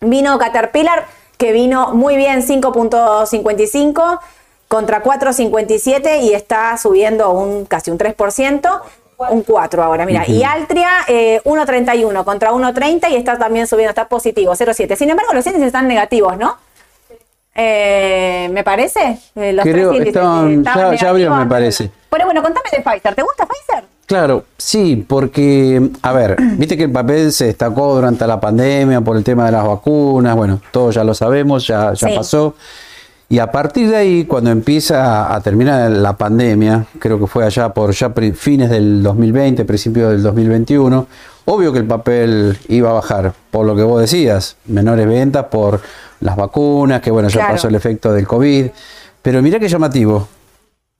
[0.00, 1.06] vino Caterpillar,
[1.38, 4.20] que vino muy bien 5.55
[4.68, 8.80] contra 4.57 y está subiendo un casi un 3%.
[9.16, 10.24] Un 4 ahora, mira.
[10.28, 14.96] Y Altria, eh, 1.31 contra 1.30 y está también subiendo, está positivo, 0.7.
[14.96, 16.56] Sin embargo, los índices están negativos, ¿no?
[17.54, 19.18] Eh, me parece.
[19.36, 21.90] Eh, los Creo, tres estaban- ya- ya abrieron, me parece.
[22.10, 23.14] Pero bueno, contame de Pfizer.
[23.14, 23.84] ¿Te gusta Pfizer?
[24.06, 29.16] Claro, sí, porque, a ver, viste que el papel se destacó durante la pandemia por
[29.16, 32.14] el tema de las vacunas, bueno, todos ya lo sabemos, ya, ya Sí.
[32.16, 32.54] pasó.
[33.28, 37.70] Y a partir de ahí, cuando empieza a terminar la pandemia, creo que fue allá
[37.72, 41.06] por ya fines del 2020, principio del 2021,
[41.46, 45.80] obvio que el papel iba a bajar, por lo que vos decías, menores ventas por
[46.20, 47.54] las vacunas, que bueno, ya Claro.
[47.54, 48.66] pasó el efecto del COVID.
[49.22, 50.28] Pero mira qué llamativo,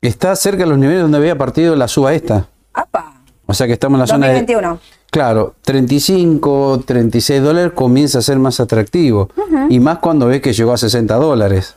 [0.00, 2.48] está cerca de los niveles donde había partido la suba esta.
[2.72, 3.20] ¡Apa!
[3.46, 4.32] O sea que estamos en la zona de...
[4.40, 4.78] 2021.
[5.10, 9.28] Claro, 35, 36 dólares comienza a ser más atractivo.
[9.68, 11.76] Y más cuando ves que llegó a 60 dólares.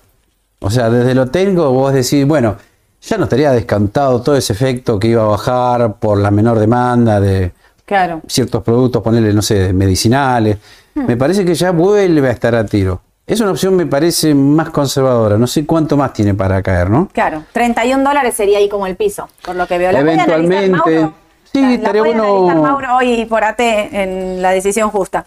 [0.59, 2.55] O sea, desde lo técnico vos decís, bueno,
[3.01, 7.19] ya no estaría descantado todo ese efecto que iba a bajar por la menor demanda
[7.19, 7.51] de
[7.85, 8.21] Claro.
[8.27, 10.57] ciertos productos, ponerle, no sé, medicinales.
[10.95, 13.01] Me parece que ya vuelve a estar a tiro.
[13.25, 15.37] Es una opción, me parece, más conservadora.
[15.37, 17.07] No sé cuánto más tiene para caer, ¿no?
[17.13, 19.91] Claro, 31 dólares sería ahí como el piso, por lo que veo.
[19.91, 20.99] ¿La puede analizar, Eventualmente.
[20.99, 21.13] Mauro?
[21.53, 23.59] Sí, La- la estaría puede bueno- analizar Mauro hoy por AT
[23.91, 25.25] en la decisión justa.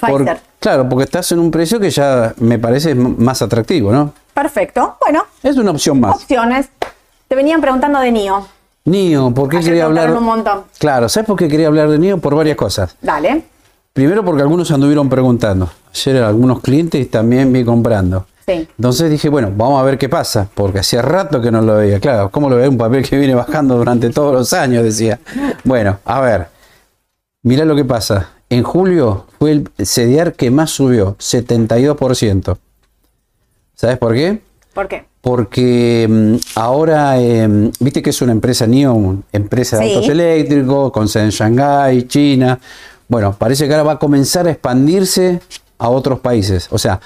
[0.00, 0.38] Por- Pfizer.
[0.58, 4.12] claro, porque estás en un precio que ya me parece más atractivo, ¿no?
[4.34, 4.96] Perfecto.
[5.00, 6.16] Bueno, Es una opción más.
[6.16, 6.68] opciones.
[7.28, 8.46] Te venían preguntando de NIO.
[8.84, 10.12] NIO, ¿por qué Ayer quería hablar?
[10.12, 10.64] un montón.
[10.78, 12.18] Claro, ¿sabes por qué quería hablar de NIO?
[12.18, 12.96] Por varias cosas.
[13.00, 13.44] Dale.
[13.92, 15.70] Primero porque algunos anduvieron preguntando.
[15.94, 18.26] Ayer algunos clientes también vi comprando.
[18.44, 18.68] Sí.
[18.76, 21.98] Entonces dije, bueno, vamos a ver qué pasa, porque hacía rato que no lo veía.
[22.00, 24.82] Claro, ¿cómo lo ve un papel que viene bajando durante todos los años?
[24.82, 25.18] Decía.
[25.62, 26.48] Bueno, a ver,
[27.42, 28.30] mirá lo que pasa.
[28.50, 32.58] En julio fue el CDR que más subió, 72%.
[33.74, 34.40] ¿Sabes por qué?
[34.72, 35.04] ¿Por qué?
[35.20, 39.94] Porque mm, ahora, eh, viste que es una empresa NIO, empresa de Sí.
[39.94, 42.58] autos eléctricos, con sede en Shanghái, China.
[43.08, 45.40] Bueno, parece que ahora va a comenzar a expandirse
[45.78, 46.68] a otros países.
[46.70, 47.00] O sea,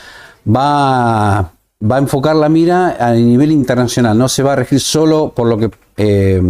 [0.47, 1.53] va,
[1.83, 4.16] va a enfocar la mira a nivel internacional.
[4.16, 6.40] No se va a regir solo por lo que eh,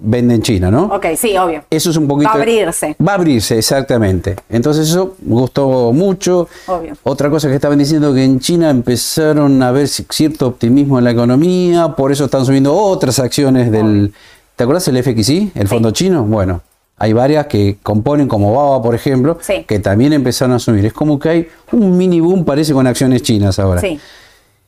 [0.00, 0.84] vende en China, ¿no?
[0.84, 1.62] Ok, sí, obvio.
[1.70, 2.28] Eso es un poquito.
[2.30, 2.94] Va a abrirse.
[3.04, 4.36] Va a abrirse, exactamente.
[4.50, 6.46] Entonces, eso me gustó mucho.
[6.66, 6.92] Obvio.
[7.02, 11.04] Otra cosa que estaban diciendo que en China empezaron a ver ci- cierto optimismo en
[11.04, 14.12] la economía, por eso están subiendo otras acciones del.
[14.56, 16.24] ¿Te acuerdas el FXI, el fondo chino?
[16.24, 16.60] Bueno,
[16.98, 19.64] hay varias que componen, como Baba, por ejemplo, Sí.
[19.66, 20.84] que también empezaron a subir.
[20.84, 23.80] Es como que hay un mini boom, parece, con acciones chinas ahora.
[23.80, 23.98] Sí.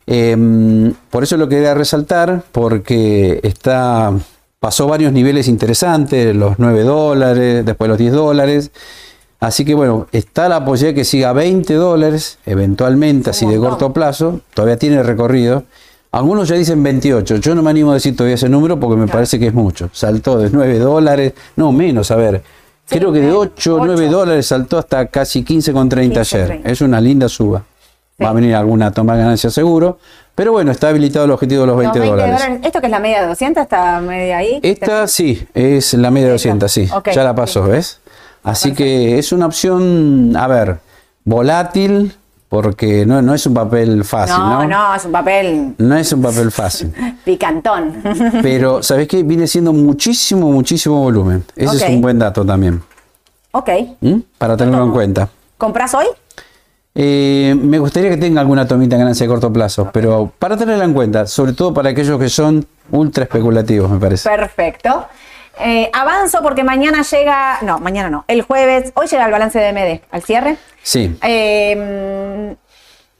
[0.06, 4.12] Eh, por eso lo quería resaltar, porque está,
[4.58, 8.70] pasó varios niveles interesantes, los 9 dólares, después los 10 dólares.
[9.38, 13.92] Así que bueno, está la posibilidad que siga a 20 dólares, eventualmente, así de corto
[13.92, 15.64] plazo, todavía tiene recorrido.
[16.12, 19.06] Algunos ya dicen 28, yo no me animo a decir todavía ese número porque me
[19.06, 19.88] parece que es mucho.
[19.92, 22.42] Saltó de 9 dólares, no menos, a ver.
[22.84, 24.16] Sí, Creo que de eh, 8 o 9 ocho.
[24.18, 26.50] dólares saltó hasta casi 15,30 ayer.
[26.50, 26.60] 15,30.
[26.64, 27.64] Es una linda suba.
[28.20, 28.24] Sí.
[28.24, 29.98] Va a venir alguna toma de ganancia seguro.
[30.34, 32.60] Pero bueno, está habilitado el objetivo de los 20, Los dólares.
[32.62, 34.60] ¿Esto que es la media de 200 está media ahí?
[34.62, 36.50] Esta sí, es la media de Esta.
[36.50, 36.88] 200, sí.
[37.14, 37.70] Ya la pasó, sí.
[37.70, 38.00] ¿ves?
[38.42, 40.78] Así que es una opción, a ver,
[41.24, 42.14] volátil,
[42.48, 44.68] porque no, no es un papel fácil, no, ¿no?
[44.68, 46.92] no, es un papel No es un papel fácil.
[47.24, 48.02] picantón.
[48.42, 49.22] Pero, ¿sabes qué?
[49.22, 51.44] Viene siendo muchísimo, muchísimo volumen.
[51.54, 52.82] Ese es un buen dato también.
[53.52, 53.68] ok.
[54.00, 54.22] ¿m?
[54.38, 55.28] Para tenerlo en cuenta.
[55.58, 56.06] ¿Compras hoy?
[56.94, 60.84] Eh, me gustaría que tenga alguna tomita de ganancia de corto plazo, pero para tenerla
[60.84, 64.28] en cuenta, sobre todo para aquellos que son ultra especulativos, me parece.
[64.28, 65.06] Perfecto.
[65.62, 69.72] Eh, avanzo porque mañana llega, no, mañana no, el jueves, hoy llega el balance de
[69.72, 70.56] MD al cierre.
[70.82, 71.16] Sí.
[71.22, 72.56] Eh,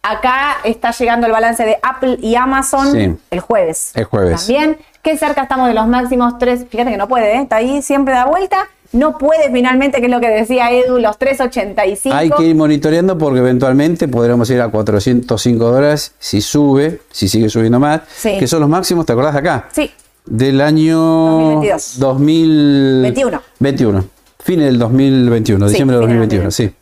[0.02, 3.16] acá está llegando el balance de Apple y Amazon Sí.
[3.30, 3.92] el jueves.
[3.94, 4.46] El jueves.
[4.46, 7.42] También, que cerca estamos de los máximos tres, fíjate que no puede, ¿eh?
[7.42, 8.68] está ahí siempre da vuelta.
[8.92, 12.12] No puede finalmente, que es lo que decía Edu, los 3.85.
[12.12, 17.48] Hay que ir monitoreando porque eventualmente podremos ir a 405 dólares si sube, si sigue
[17.48, 18.36] subiendo más, Sí.
[18.38, 19.68] que son los máximos, ¿te acordás de acá?
[19.72, 19.90] Sí,
[20.26, 21.98] Del año 2022.
[21.98, 23.42] 2021.
[23.58, 24.04] 21.
[24.42, 26.74] Fines del 2021, Sí, diciembre de fines del 2021, sí.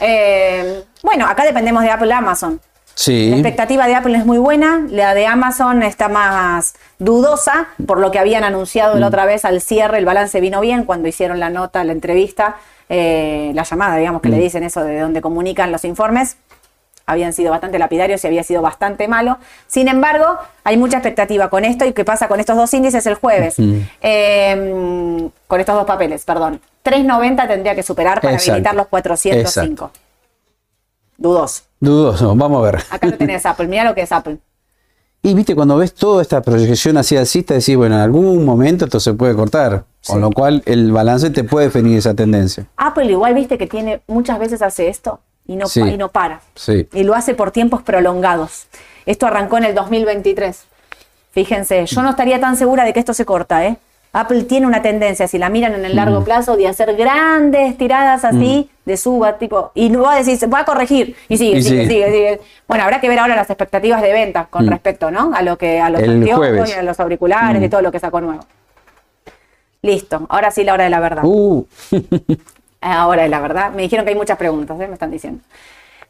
[0.00, 2.12] Eh, bueno, acá dependemos de Apple y
[3.30, 8.10] La expectativa de Apple es muy buena, la de Amazon está más dudosa, por lo
[8.10, 8.98] que habían anunciado Mm.
[8.98, 12.56] la otra vez al cierre, el balance vino bien cuando hicieron la nota, la entrevista,
[12.88, 14.22] eh, la llamada, digamos, Mm.
[14.24, 16.38] que le dicen eso de donde comunican los informes,
[17.06, 19.38] habían sido bastante lapidarios y había sido bastante malo.
[19.66, 23.14] Sin embargo, hay mucha expectativa con esto y qué pasa con estos dos índices el
[23.14, 23.54] jueves.
[24.02, 26.60] Eh, con estos dos papeles, perdón.
[26.82, 28.52] 3.90 tendría que superar para Exacto.
[28.52, 29.90] habilitar los 405.
[31.18, 31.64] Dudoso.
[31.80, 32.82] Dudoso, vamos a ver.
[32.90, 34.38] Acá no tenés Apple, mira lo que es Apple.
[35.20, 39.00] Y viste, cuando ves toda esta proyección hacia alcista, decís, bueno, en algún momento esto
[39.00, 39.84] se puede cortar.
[40.06, 42.66] Con lo cual el balance te puede definir esa tendencia.
[42.76, 45.80] Apple igual viste que tiene muchas veces hace esto y no, Sí.
[45.82, 46.40] y no para.
[46.54, 46.88] Sí.
[46.94, 48.68] Y lo hace por tiempos prolongados.
[49.06, 50.64] Esto arrancó en el 2023.
[51.32, 53.76] Fíjense, yo no estaría tan segura de que esto se corta, ¿eh?
[54.12, 55.96] Apple tiene una tendencia, si la miran en el Mm.
[55.96, 60.38] largo plazo, de hacer grandes tiradas así, de suba, tipo, y no va a decir,
[60.52, 61.88] va a corregir, y sigue, Y sigue, sigue.
[61.92, 62.40] sigue, sigue.
[62.66, 64.70] Bueno, habrá que ver ahora las expectativas de venta con Mm.
[64.70, 65.32] respecto, ¿no?
[65.34, 67.70] A lo que, a los anteojos a los auriculares y Mm.
[67.70, 68.44] todo lo que sacó nuevo.
[69.82, 71.22] Listo, ahora sí la hora de la verdad.
[71.24, 71.64] Uh,
[72.80, 73.72] Ahora es la verdad.
[73.72, 74.86] Me dijeron que hay muchas preguntas, ¿eh?
[74.86, 75.42] me están diciendo.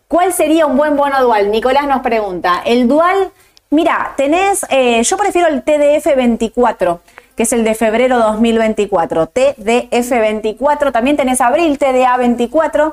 [0.06, 1.50] ¿Cuál sería un buen bono dual?
[1.50, 2.62] Nicolás nos pregunta.
[2.64, 3.30] El dual,
[3.70, 7.00] mira, tenés, eh, yo prefiero el TDF 24,
[7.38, 9.28] que es el de febrero 2024.
[9.28, 12.92] TDF 24, también tenés abril TDA 24.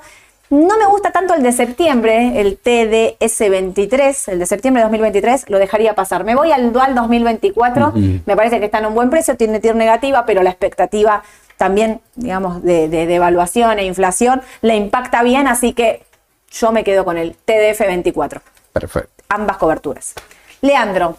[0.52, 5.50] No me gusta tanto el de septiembre, el TDS 23, el de septiembre de 2023,
[5.50, 6.24] lo dejaría pasar.
[6.26, 8.00] Me voy al dual 2024, Ujú.
[8.24, 11.24] me parece que está en un buen precio, tiene TIR negativa, pero la expectativa
[11.58, 16.04] también, digamos, de, de, de evaluación e inflación le impacta bien, así que
[16.52, 18.42] yo me quedo con el TDF 24,
[18.72, 19.24] perfecto.
[19.30, 20.14] ambas coberturas.
[20.62, 21.18] Leandro,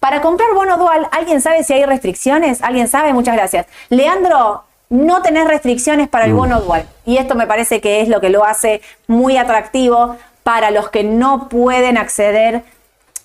[0.00, 2.62] para comprar bono dual, ¿alguien sabe si hay restricciones?
[2.62, 3.12] ¿Alguien sabe?
[3.12, 3.66] Muchas gracias.
[3.88, 6.86] Leandro, no tenés restricciones para el bono dual.
[7.04, 11.04] Y esto me parece que es lo que lo hace muy atractivo para los que
[11.04, 12.62] no pueden acceder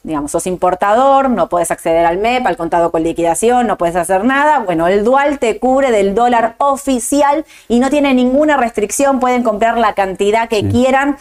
[0.03, 4.25] digamos, sos importador, no puedes acceder al MEP, al contado con liquidación, no puedes hacer
[4.25, 4.59] nada.
[4.59, 9.77] Bueno, el dual te cubre del dólar oficial y no tiene ninguna restricción, pueden comprar
[9.77, 11.17] la cantidad que quieran.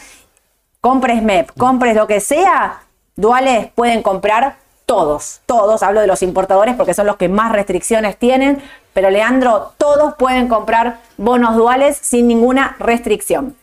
[0.81, 2.83] Compres MEP, compres lo que sea,
[3.15, 4.57] duales pueden comprar
[4.93, 8.61] todos, todos, hablo de los importadores porque son los que más restricciones tienen,
[8.93, 13.57] pero Leandro, todos pueden comprar bonos duales sin ninguna restricción.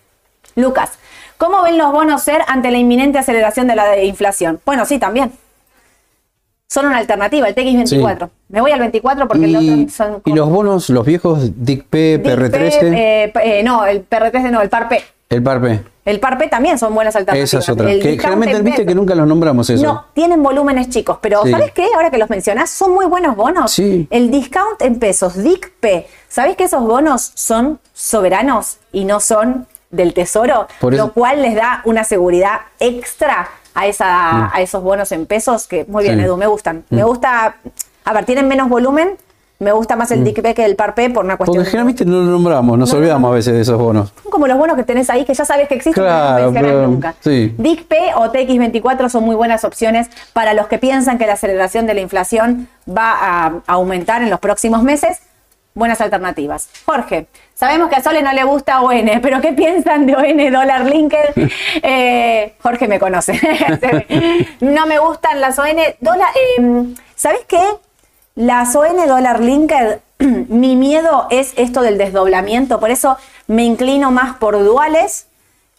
[0.56, 0.94] Lucas,
[1.38, 4.60] ¿cómo ven los bonos SER ante la inminente aceleración de la inflación?
[4.66, 5.32] Bueno, sí, también.
[6.68, 8.26] Son una alternativa, el TX24.
[8.26, 8.32] Sí.
[8.48, 11.94] Me voy al 24 porque el otro son y los bonos, los viejos DICP,
[12.26, 14.94] PR13, eh, eh, no, el PR13 no, el PARP.
[15.30, 15.86] el PARP.
[16.10, 17.50] El PARP también son buenas alternativas.
[17.50, 17.92] Esa es otra.
[17.92, 19.84] El Que generalmente en viste que nunca los nombramos eso.
[19.84, 21.52] No, tienen volúmenes chicos, pero Sí.
[21.52, 21.88] ¿sabes qué?
[21.96, 23.72] Ahora que los mencionás, son muy buenos bonos.
[23.72, 24.08] Sí.
[24.10, 30.14] El discount en pesos, DICP, ¿sabés que esos bonos son soberanos y no son del
[30.14, 30.68] tesoro?
[30.80, 35.26] Por eso- Lo cual les da una seguridad extra a, esa, a esos bonos en
[35.28, 36.20] pesos que, muy bien, Mm.
[36.20, 36.24] Sí.
[36.24, 36.26] Mm.
[36.28, 36.84] Edu, me gustan.
[36.90, 37.58] Me gusta,
[38.04, 39.16] a ver, tienen menos volumen,
[39.60, 41.58] me gusta más el DICP que el PARP por una cuestión...
[41.58, 43.34] Porque generalmente no lo nombramos, nos No, no, olvidamos no.
[43.34, 44.14] a veces de esos bonos.
[44.24, 46.74] Son como los bonos que tenés ahí que ya sabes que existen Claro, pero no
[46.74, 47.16] pero- nunca.
[47.20, 47.54] sí.
[47.58, 51.94] DICP o TX24 son muy buenas opciones para los que piensan que la aceleración de
[51.94, 55.20] la inflación va a aumentar en los próximos meses.
[55.76, 56.70] Buenas alternativas.
[56.86, 60.86] Jorge, sabemos que a Sole no le gusta ON, pero ¿qué piensan de ON Dollar
[60.86, 61.36] Linked?
[61.84, 63.40] Eh, Jorge me conoce.
[64.62, 65.68] no me gustan las ON.
[66.00, 66.86] Dólar, eh,
[67.16, 67.60] ¿Sabes qué?
[68.36, 73.18] Las ON Dollar Linked, mi miedo es esto del desdoblamiento, por eso
[73.48, 75.28] me inclino más por duales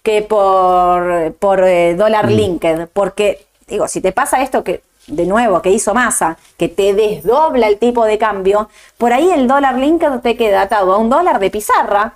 [0.02, 5.62] que por, por eh, Dollar Linked, porque digo, si te pasa esto que de nuevo
[5.62, 10.20] que hizo masa, que te desdobla el tipo de cambio, por ahí el Dollar Linked
[10.20, 12.14] te queda atado a un dólar de pizarra,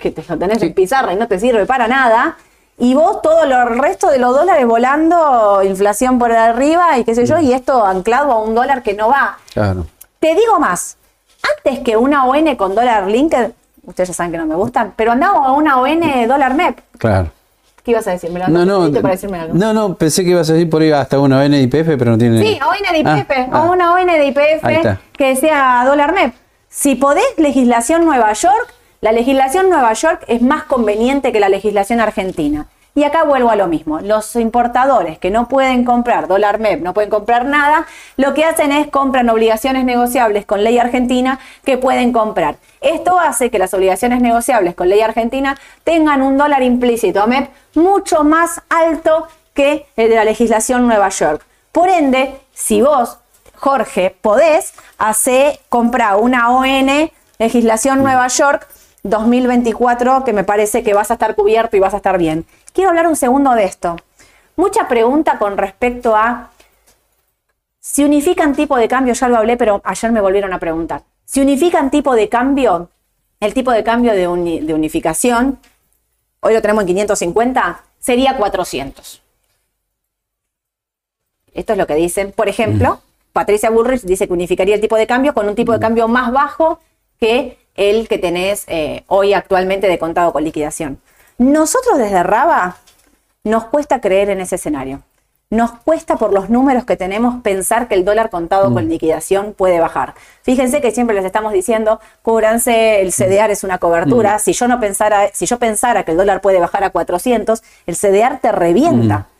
[0.00, 2.36] que te lo tenés en pizarra y no te sirve para nada.
[2.78, 7.14] Y vos todo lo- el resto de los dólares volando, inflación por arriba y qué
[7.14, 9.38] sé yo, y esto anclado a un dólar que no va.
[9.54, 9.86] Claro.
[10.20, 10.96] Te digo más,
[11.58, 13.52] antes que una ON con dólar linked,
[13.84, 16.78] ustedes ya saben que no me gustan, pero andamos a una ON dólar MEP.
[16.98, 17.30] Claro.
[17.82, 18.30] ¿Qué ibas a decir?
[18.30, 19.54] ¿Me lo No, no, para decirme algo?
[19.54, 22.40] no, no, pensé que ibas a decir por ahí hasta una NIPF, pero no tiene.
[22.42, 23.70] Sí, ON de IPF, Ah, o ah.
[23.70, 26.34] una ON de IPF que sea dólar MEP.
[26.68, 32.00] Si podés, legislación Nueva York, la legislación Nueva York es más conveniente que la legislación
[32.00, 32.66] argentina.
[32.94, 34.00] Y acá vuelvo a lo mismo.
[34.00, 37.86] Los importadores que no pueden comprar dólar MEP, no pueden comprar nada,
[38.16, 42.56] lo que hacen es compran obligaciones negociables con ley argentina que pueden comprar.
[42.80, 48.24] Esto hace que las obligaciones negociables con ley argentina tengan un dólar implícito MEP mucho
[48.24, 51.44] más alto que el de la legislación Nueva York.
[51.72, 53.18] Por ende, si vos,
[53.56, 58.66] Jorge, podés, hacer comprar una ON legislación Nueva York
[59.10, 62.44] 2024 que me parece que vas a estar cubierto y vas a estar bien.
[62.72, 63.96] Quiero hablar un segundo de esto.
[64.56, 66.50] Mucha pregunta con respecto a
[67.88, 71.04] si unifican tipo de cambio, ya lo hablé, pero ayer me volvieron a preguntar.
[71.24, 72.90] Si unifican tipo de cambio,
[73.38, 75.58] el tipo de cambio de, unificación,
[76.40, 79.22] hoy lo tenemos en 550, sería 400.
[81.54, 82.32] Esto es lo que dicen.
[82.32, 83.00] Por ejemplo,
[83.32, 86.32] Patricia Bullrich dice que unificaría el tipo de cambio con un tipo de cambio más
[86.32, 86.80] bajo
[87.20, 90.98] que el que tenés eh, hoy actualmente de contado con liquidación.
[91.38, 92.76] Nosotros desde Raba
[93.44, 95.02] nos cuesta creer en ese escenario.
[95.48, 98.88] Nos cuesta por los números que tenemos pensar que el dólar contado con mm.
[98.88, 100.14] liquidación puede bajar.
[100.42, 104.36] Fíjense que siempre les estamos diciendo, cúbranse, el CDR es una cobertura.
[104.36, 104.40] Mm.
[104.40, 107.94] Si yo no pensara, si yo pensara que el dólar puede bajar a 400, el
[107.94, 109.18] CDR te revienta.
[109.18, 109.35] Mm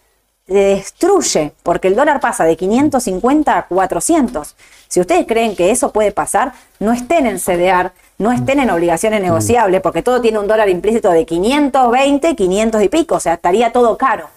[0.46, 4.54] te destruye, porque el dólar pasa de 550 a 400.
[4.86, 9.20] Si ustedes creen que eso puede pasar, no estén en CDR, no estén en obligaciones
[9.20, 13.72] negociables, porque todo tiene un dólar implícito de 520, 500 y pico, o sea, estaría
[13.72, 14.28] todo caro.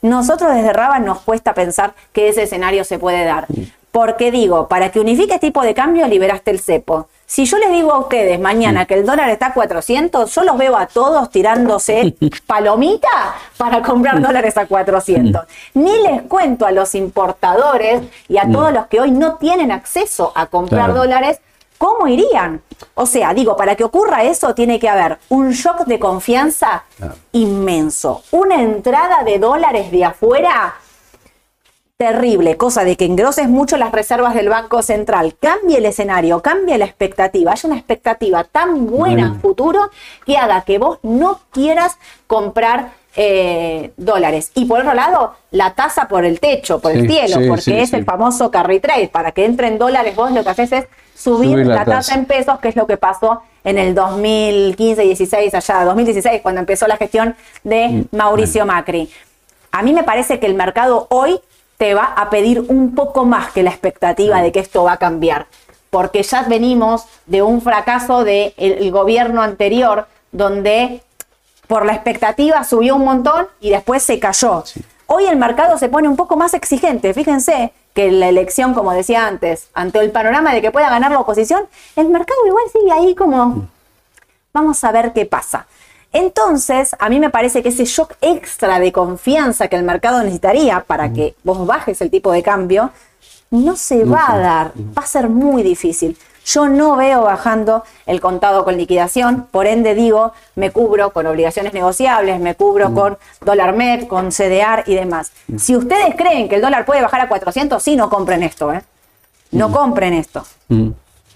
[0.00, 3.46] Nosotros desde Raba nos cuesta pensar que ese escenario se puede dar.
[3.90, 7.08] Porque digo, para que unifique este tipo de cambio liberaste el cepo.
[7.30, 10.56] Si yo les digo a ustedes mañana que el dólar está a 400, yo los
[10.56, 12.16] veo a todos tirándose
[12.46, 15.42] palomita para comprar dólares a 400.
[15.74, 18.00] Ni les cuento a los importadores
[18.30, 21.38] y a todos los que hoy no tienen acceso a comprar dólares,
[21.76, 22.62] ¿cómo irían?
[22.94, 26.84] O sea, digo, para que ocurra eso tiene que haber un shock de confianza
[27.32, 30.76] inmenso, una entrada de dólares de afuera
[31.98, 36.78] terrible, cosa de que engroses mucho las reservas del Banco Central, cambie el escenario, cambie
[36.78, 39.90] la expectativa, haya una expectativa tan buena en futuro
[40.24, 44.52] que haga que vos no quieras comprar eh, dólares.
[44.54, 48.04] Y por otro lado, la tasa por el techo, por el cielo, porque es el
[48.04, 49.08] famoso carry trade.
[49.08, 50.86] Para que entren dólares, vos lo que haces es
[51.16, 52.14] subir, la, tasa.
[52.14, 56.96] en pesos, que es lo que pasó en el 2015-16, allá, 2016, cuando empezó la
[56.96, 57.34] gestión
[57.64, 59.10] de mm, Mauricio Macri.
[59.72, 61.40] A mí me parece que el mercado hoy
[61.78, 64.96] te va a pedir un poco más que la expectativa de que esto va a
[64.98, 65.46] cambiar,
[65.90, 71.02] porque ya venimos de un fracaso del gobierno anterior donde
[71.66, 74.64] por la expectativa subió un montón y después se cayó.
[75.06, 77.14] Hoy el mercado se pone un poco más exigente.
[77.14, 81.20] Fíjense que la elección, como decía antes, ante el panorama de que pueda ganar la
[81.20, 81.64] oposición,
[81.96, 83.68] el mercado igual sigue ahí como,
[84.52, 85.66] vamos a ver qué pasa.
[86.18, 90.80] Entonces, a mí me parece que ese shock extra de confianza que el mercado necesitaría
[90.84, 92.90] para que vos bajes el tipo de cambio,
[93.52, 96.18] no se va a dar, va a ser muy difícil.
[96.44, 101.72] Yo no veo bajando el contado con liquidación, por ende digo, me cubro con obligaciones
[101.72, 105.30] negociables, me cubro con dólar MEP, con CDR y demás.
[105.56, 108.82] Si ustedes creen que el dólar puede bajar a 400, sí, no compren esto, ¿eh?
[109.52, 110.44] No compren esto.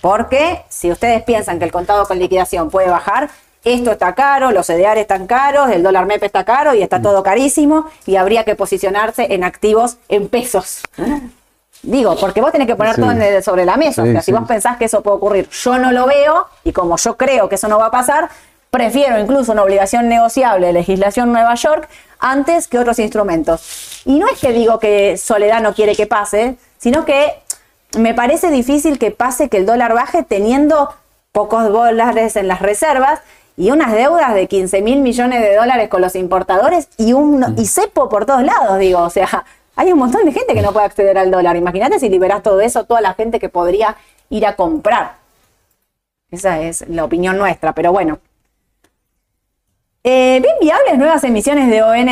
[0.01, 3.31] Porque si ustedes piensan que el contado con liquidación puede bajar,
[3.65, 7.03] esto está caro, los CDR están caros, el dólar MEP está caro y está mm.
[7.03, 10.83] todo carísimo y habría que posicionarse en activos en pesos.
[11.83, 13.11] Digo, porque vos tenés que poner todo
[13.43, 14.03] sobre la mesa.
[14.03, 16.97] o sea, si vos pensás que eso puede ocurrir, yo no lo veo y como
[16.97, 18.29] yo creo que eso no va a pasar,
[18.71, 21.89] prefiero incluso una obligación negociable de legislación Nueva York
[22.19, 24.03] antes que otros instrumentos.
[24.05, 27.35] Y no es que digo que Soledad no quiere que pase, sino que
[27.99, 30.95] me parece difícil que pase que el dólar baje teniendo
[31.33, 33.21] pocos dólares en las reservas
[33.57, 37.67] y unas deudas de 15 mil millones de dólares con los importadores y, un, y
[37.67, 39.45] cepo por todos lados, digo, o sea,
[39.77, 41.57] hay un montón de gente que no puede acceder al dólar.
[41.57, 43.97] Imagínate si liberas todo eso, toda la gente que podría
[44.31, 45.15] ir a comprar.
[46.31, 48.19] Esa es la opinión nuestra, pero bueno.
[50.05, 52.09] Eh, ¿Bien viables nuevas emisiones de ON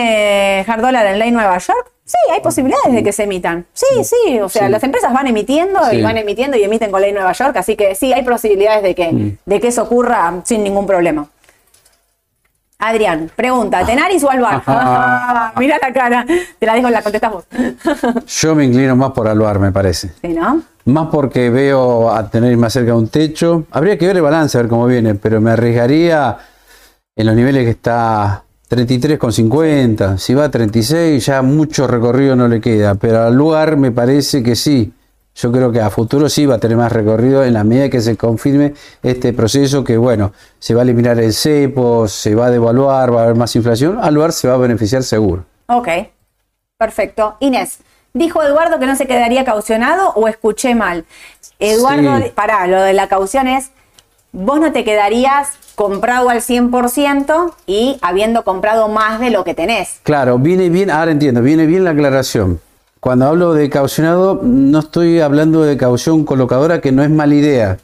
[0.70, 1.90] Hard Dollar en ley Nueva York?
[2.10, 3.66] Sí, hay posibilidades de que se emitan.
[3.72, 7.12] Sí, sí, o sea, las empresas van emitiendo y van emitiendo y emiten con ley
[7.12, 9.38] Nueva York, así que sí, hay posibilidades de que, mm.
[9.46, 11.28] de que eso ocurra sin ningún problema.
[12.80, 14.60] Adrián, pregunta, ¿Tenaris o Alvar?
[15.56, 16.26] mira la cara,
[16.58, 17.44] te la dejo, la contestamos.
[18.26, 20.10] Yo me inclino más por Alvar, me parece.
[20.20, 20.62] Sí, ¿no?
[20.86, 23.66] Más porque veo a tener más cerca de un techo.
[23.70, 26.38] Habría que ver el balance, a ver cómo viene, pero me arriesgaría
[27.14, 30.16] en los niveles que está 33,50.
[30.18, 32.94] Si va a 36, ya mucho recorrido no le queda.
[32.94, 34.92] Pero al lugar me parece que sí.
[35.34, 38.00] Yo creo que a futuro sí va a tener más recorrido en la medida que
[38.00, 42.50] se confirme este proceso que, bueno, se va a eliminar el cepo, se va a
[42.50, 45.44] devaluar, va a haber más inflación, al lugar se va a beneficiar seguro.
[45.68, 45.88] Ok,
[46.76, 47.36] perfecto.
[47.40, 47.78] Inés,
[48.12, 51.04] ¿dijo Eduardo que no se quedaría caucionado o escuché mal?
[51.60, 52.32] Eduardo, Sí.
[52.34, 53.70] pará, lo de la caución es,
[54.32, 55.50] vos no te quedarías
[55.80, 60.00] comprado al 100% y habiendo comprado más de lo que tenés.
[60.02, 62.60] Claro, viene bien, ahora entiendo, viene bien la aclaración.
[63.00, 67.78] Cuando hablo de caucionado, no estoy hablando de caución colocadora, que no es mala idea.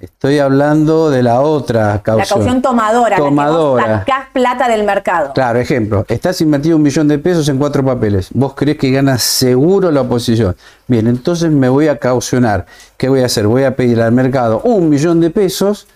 [0.00, 2.26] Estoy hablando de la otra caución.
[2.26, 3.82] La caución tomadora, Tomadora.
[3.82, 5.34] la que vos sacás plata del mercado.
[5.34, 8.30] Claro, ejemplo, estás invertido un millón de pesos en cuatro papeles.
[8.32, 10.56] Vos crees que gana seguro la oposición.
[10.86, 12.64] Bien, entonces me voy a caucionar.
[12.96, 13.46] ¿Qué voy a hacer?
[13.46, 15.86] Voy a pedir al mercado un millón de pesos.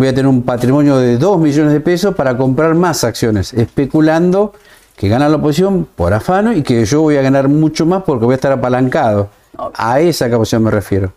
[0.00, 4.54] Voy a tener un patrimonio de dos millones de pesos para comprar más acciones, especulando
[4.96, 8.24] que gana la oposición por afano y que yo voy a ganar mucho más porque
[8.24, 9.28] voy a estar apalancado.
[9.74, 11.12] A esa caución me refiero.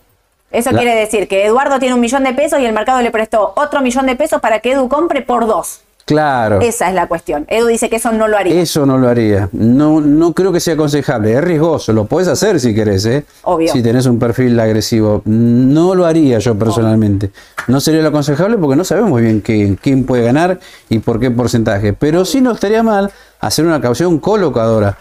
[0.51, 3.09] Eso La- quiere decir que Eduardo tiene un millón de pesos y el mercado le
[3.09, 5.82] prestó otro millón de pesos para que Edu compre por dos.
[6.05, 6.59] Claro.
[6.61, 7.45] Esa es la cuestión.
[7.47, 8.61] Edu dice que eso no lo haría.
[8.61, 9.47] Eso no lo haría.
[9.53, 11.31] No, no creo que sea aconsejable.
[11.33, 11.93] Es riesgoso.
[11.93, 13.23] Lo puedes hacer si querés, ¿eh?
[13.43, 13.71] Obvio.
[13.71, 15.21] Si tenés un perfil agresivo.
[15.25, 17.31] No lo haría yo personalmente.
[17.67, 21.31] No sería lo aconsejable porque no sabemos bien qué- quién puede ganar y por qué
[21.31, 21.93] porcentaje.
[21.93, 24.97] Pero sí no estaría mal hacer una caución colocadora.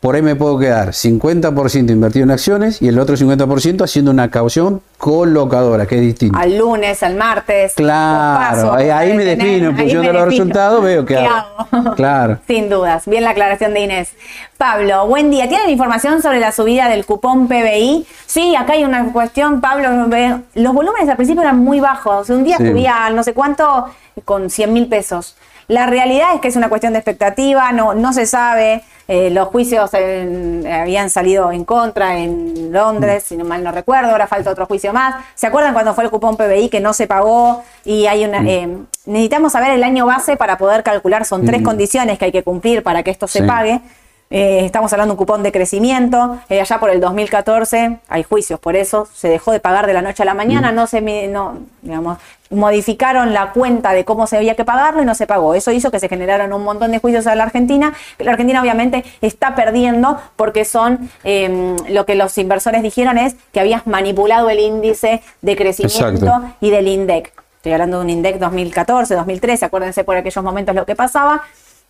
[0.00, 4.30] Por ahí me puedo quedar 50% invertido en acciones y el otro 50% haciendo una
[4.30, 6.38] caución colocadora, que es distinto.
[6.38, 7.74] Al lunes, al martes.
[7.76, 8.38] Claro,
[8.70, 11.66] pasos, ahí, ahí me defino, función me de los resultados veo ¿Qué hago.
[11.70, 11.94] hago?
[11.96, 12.38] Claro.
[12.46, 13.04] Sin dudas.
[13.06, 14.12] Bien la aclaración de Inés.
[14.56, 15.48] Pablo, buen día.
[15.50, 18.06] ¿Tienen información sobre la subida del cupón PBI?
[18.24, 19.90] Sí, acá hay una cuestión, Pablo.
[20.54, 22.30] Los volúmenes al principio eran muy bajos.
[22.30, 22.68] Un día Sí.
[22.68, 23.84] subía no sé cuánto
[24.24, 25.36] con 100 mil pesos.
[25.68, 28.82] La realidad es que es una cuestión de expectativa, no, no se sabe.
[29.12, 34.12] Eh, los juicios en- habían salido en contra en Londres, si no mal no recuerdo,
[34.12, 35.16] ahora falta otro juicio más.
[35.34, 38.38] ¿Se acuerdan cuando fue el cupón PBI que no se pagó y hay una...
[38.48, 38.68] eh,
[39.06, 42.82] necesitamos saber el año base para poder calcular, son tres condiciones que hay que cumplir
[42.84, 43.46] para que esto se Sí.
[43.46, 43.80] pague.
[44.32, 46.38] Eh, estamos hablando de un cupón de crecimiento.
[46.48, 49.08] Eh, allá por el 2014 hay juicios por eso.
[49.12, 50.70] Se dejó de pagar de la noche a la mañana.
[50.70, 52.18] No se, no, digamos,
[52.48, 55.54] modificaron la cuenta de cómo se había que pagarlo y no se pagó.
[55.56, 57.92] Eso hizo que se generaran un montón de juicios a la Argentina.
[58.20, 63.58] La Argentina obviamente está perdiendo porque son eh, lo que los inversores dijeron es que
[63.58, 66.54] habías manipulado el índice de crecimiento Exacto.
[66.60, 67.32] y del INDEC.
[67.56, 71.42] Estoy hablando de un INDEC 2014, 2013, acuérdense por aquellos momentos lo que pasaba.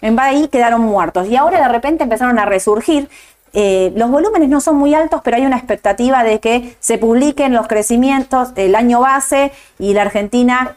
[0.02, 3.08] En ahí quedaron muertos y ahora de repente empezaron a resurgir.
[3.52, 7.52] Eh, los volúmenes no son muy altos, pero hay una expectativa de que se publiquen
[7.52, 10.76] los crecimientos del año base y la Argentina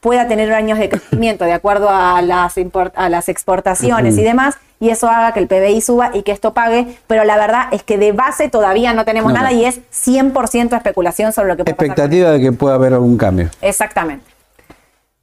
[0.00, 4.56] pueda tener años de crecimiento de acuerdo a las, import- a las exportaciones y demás,
[4.80, 7.84] y eso haga que el PBI suba y que esto pague, pero la verdad es
[7.84, 9.56] que de base todavía no tenemos No, nada no.
[9.56, 11.86] y es 100% especulación sobre lo que puede pasar.
[11.90, 13.48] Expectativa de que pueda haber algún cambio.
[13.60, 14.26] Exactamente.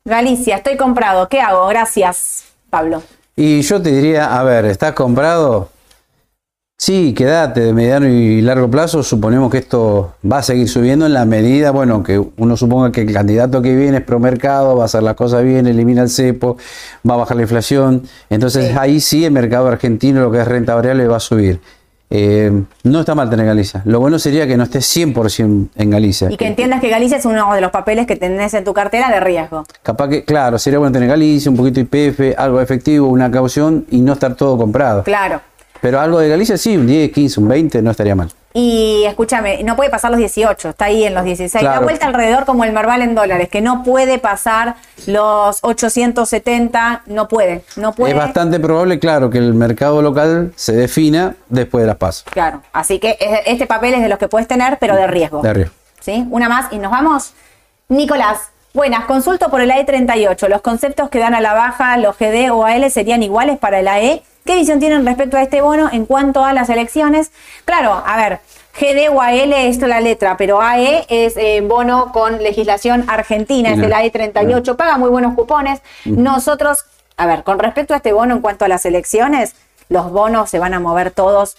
[0.06, 1.28] Galicia, estoy comprado.
[1.28, 1.68] ¿Qué hago?
[1.68, 3.04] Gracias, Pablo.
[3.42, 5.70] Y yo te diría, a ver, ¿estás comprado?
[6.78, 9.02] Sí, quédate de mediano y largo plazo.
[9.02, 13.00] Suponemos que esto va a seguir subiendo en la medida, bueno, que uno suponga que
[13.00, 16.58] el candidato que viene es promercado, va a hacer las cosas bien, elimina el cepo,
[17.10, 18.04] va a bajar la inflación.
[18.30, 21.62] Entonces ahí sí el mercado argentino, lo que es renta variable, va a subir.
[22.12, 22.51] Eh,
[22.84, 23.82] no está mal tener Galicia.
[23.86, 26.32] Lo bueno sería que no esté 100% en Galicia.
[26.32, 29.10] Y que entiendas que Galicia es uno de los papeles que tenés en tu cartera
[29.12, 29.66] de riesgo.
[29.84, 33.99] Capaz que, claro, sería bueno tener Galicia, un poquito IPF, algo efectivo, una caución y
[33.99, 35.03] no estar todo comprado.
[35.03, 35.41] Claro.
[35.82, 38.30] Pero algo de Galicia sí, un 10, 15, un 20 no estaría mal.
[38.62, 41.53] Y escúchame, no puede pasar los 18, está ahí en los 16.
[41.64, 41.84] Da Claro.
[41.86, 44.76] vuelta alrededor como el Merval en dólares, que no puede pasar
[45.07, 48.12] los 870, no puede, no puede.
[48.12, 52.26] Es bastante probable, claro, que el mercado local se defina después de las pasos.
[52.30, 55.41] Claro, así que es- este papel es de los que puedes tener, pero de riesgo.
[55.41, 55.70] De arriba.
[56.01, 56.26] ¿Sí?
[56.30, 57.34] Una más y nos vamos.
[57.88, 60.49] Nicolás, buenas, consulto por el AE 38.
[60.49, 63.88] Los conceptos que dan a la baja, los GD o AL serían iguales para el
[63.88, 64.22] AE.
[64.46, 67.32] ¿Qué visión tienen respecto a este bono en cuanto a las elecciones?
[67.66, 68.40] Claro, a ver,
[68.80, 73.80] GD o AL es la letra, pero AE es eh, bono con legislación argentina, es
[73.80, 75.82] el AE 38, paga muy buenos cupones.
[76.06, 76.86] Nosotros,
[77.18, 79.54] a ver, con respecto a este bono en cuanto a las elecciones,
[79.90, 81.58] los bonos se van a mover todos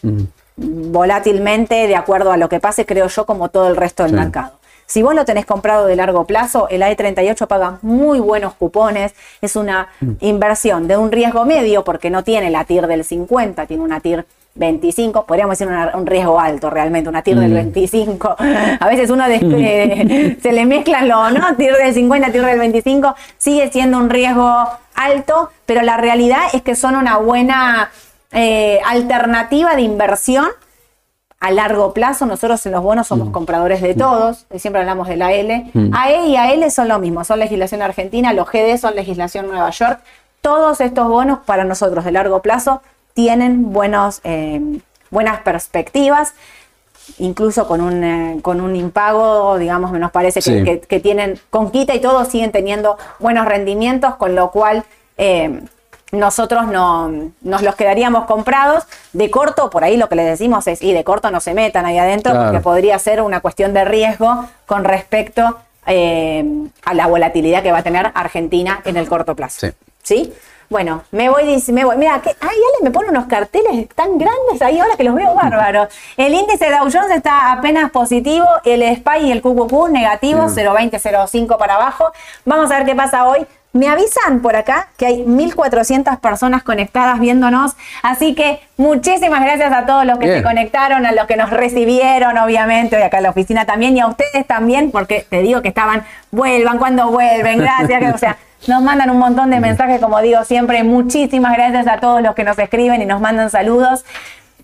[0.56, 4.18] volátilmente de acuerdo a lo que pase, creo yo, como todo el resto del Sí.
[4.18, 4.52] mercado.
[4.90, 9.54] Si vos lo tenés comprado de largo plazo, el AE38 paga muy buenos cupones, es
[9.54, 9.86] una
[10.18, 14.26] inversión de un riesgo medio porque no tiene la TIR del 50, tiene una TIR
[14.56, 18.34] 25, podríamos decir una- un riesgo alto realmente, una TIR del 25.
[18.80, 21.54] A veces uno des- eh, se le mezclan lo, ¿no?
[21.56, 24.64] TIR del 50, TIR del 25, sigue siendo un riesgo
[24.96, 27.90] alto, pero la realidad es que son una buena
[28.32, 30.48] eh, alternativa de inversión
[31.40, 32.26] a largo plazo.
[32.26, 35.70] Nosotros en los bonos somos compradores de todos, siempre hablamos de la L.
[35.92, 40.00] AE y AL son lo mismo, son legislación argentina, los GD son legislación Nueva York.
[40.42, 42.82] Todos estos bonos para nosotros de largo plazo
[43.14, 44.60] tienen buenos, eh,
[45.10, 46.34] buenas perspectivas
[47.18, 50.64] incluso con un, eh, con un impago, digamos, nos parece que, Sí.
[50.64, 54.84] que- que tienen, con quita y todo, siguen teniendo buenos rendimientos, con lo cual
[55.18, 55.60] eh,
[56.12, 57.10] nosotros no,
[57.42, 58.84] nos los quedaríamos comprados.
[59.12, 61.86] De corto, por ahí lo que les decimos es, y de corto no se metan
[61.86, 62.46] ahí adentro, Claro.
[62.48, 66.44] porque podría ser una cuestión de riesgo con respecto eh,
[66.84, 69.66] a la volatilidad que va a tener Argentina en el corto plazo.
[69.66, 69.72] Sí.
[70.02, 70.32] ¿Sí?
[70.68, 71.96] Bueno, me voy, me voy.
[71.96, 75.88] Mira, ay, Ale me pone unos carteles tan grandes ahí ahora que los veo bárbaros.
[76.16, 80.92] El índice de Dow Jones está apenas positivo, el SPY y el QQQ negativo, 0,20,
[81.00, 82.12] 0,5 para abajo.
[82.44, 83.44] Vamos a ver qué pasa hoy.
[83.72, 89.86] Me avisan por acá que hay 1.400 personas conectadas viéndonos, así que muchísimas gracias a
[89.86, 93.30] todos los que se conectaron, a los que nos recibieron, obviamente, hoy acá en la
[93.30, 96.02] oficina también, y a ustedes también, porque te digo que estaban,
[96.32, 100.44] vuelvan cuando vuelven, gracias, que, o sea, nos mandan un montón de mensajes, como digo
[100.44, 104.04] siempre, muchísimas gracias a todos los que nos escriben y nos mandan saludos.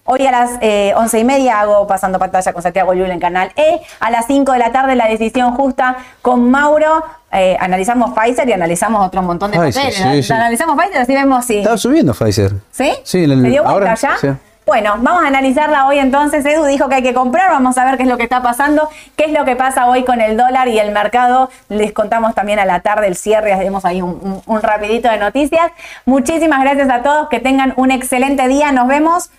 [0.06, 3.52] Hoy a las eh, once y media hago pasando pantalla con Santiago Lula en Canal
[3.56, 3.80] E.
[4.00, 7.04] A las 5 de la tarde la decisión justa con Mauro.
[7.32, 10.24] Eh, analizamos Pfizer y analizamos otro montón de Pfizer, papeles.
[10.26, 10.32] sí, sí.
[10.32, 11.58] Analizamos Pfizer, así vemos si...
[11.58, 12.52] Estaba subiendo Pfizer.
[12.70, 12.92] ¿Sí?
[13.02, 14.16] Sí, el- ¿Se dio ahora, ya?
[14.20, 14.28] sí.
[14.64, 16.44] Bueno, vamos a analizarla hoy entonces.
[16.44, 18.88] Edu dijo que hay que comprar, vamos a ver qué es lo que está pasando,
[19.14, 21.50] qué es lo que pasa hoy con el dólar y el mercado.
[21.68, 25.18] Les contamos también a la tarde el cierre, hacemos ahí un, un- un rapidito de
[25.18, 25.70] noticias.
[26.04, 28.72] Muchísimas gracias a todos, que tengan un excelente día.
[28.72, 29.30] Nos vemos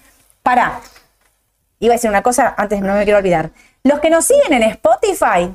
[0.48, 0.80] para...
[1.80, 3.52] Iba a decir una cosa, antes no me quiero olvidar.
[3.84, 5.54] Los que nos siguen en Spotify,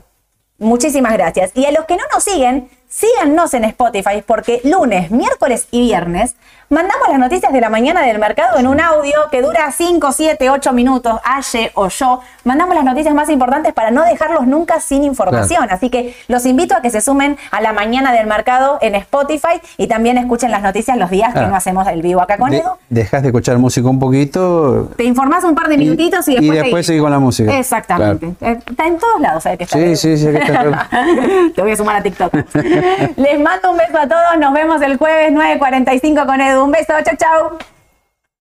[0.59, 1.51] muchísimas gracias.
[1.55, 6.37] Y a los que no nos siguen, síganos en Spotify porque lunes, miércoles y viernes
[6.73, 10.51] mandamos las noticias de la mañana del mercado en un audio que dura 5, 7,
[10.51, 12.21] 8 minutos, Aye o yo.
[12.45, 15.69] Mandamos las noticias más importantes para no dejarlos nunca sin información.
[15.71, 19.61] Así que los invito a que se sumen a la mañana del mercado en Spotify
[19.77, 21.47] y también escuchen las noticias los días que Ah.
[21.49, 22.71] no hacemos el vivo acá con De- Edu.
[22.89, 24.89] Dejas de escuchar música un poquito.
[24.97, 27.57] Te informás un par de minutitos y, y después, después seguís con la música.
[27.59, 28.27] Exactamente.
[28.41, 29.77] Eh, Está en todos lados, ¿sabes que está?
[29.79, 29.97] Sí, Edu?
[29.97, 30.89] sí, sí, está.
[31.55, 32.33] Te voy a sumar a TikTok.
[33.17, 34.39] Les mando un beso a todos.
[34.39, 36.62] Nos vemos el jueves 9.45 con Edu.
[36.63, 36.93] Un beso.
[37.05, 37.59] Chau, chau.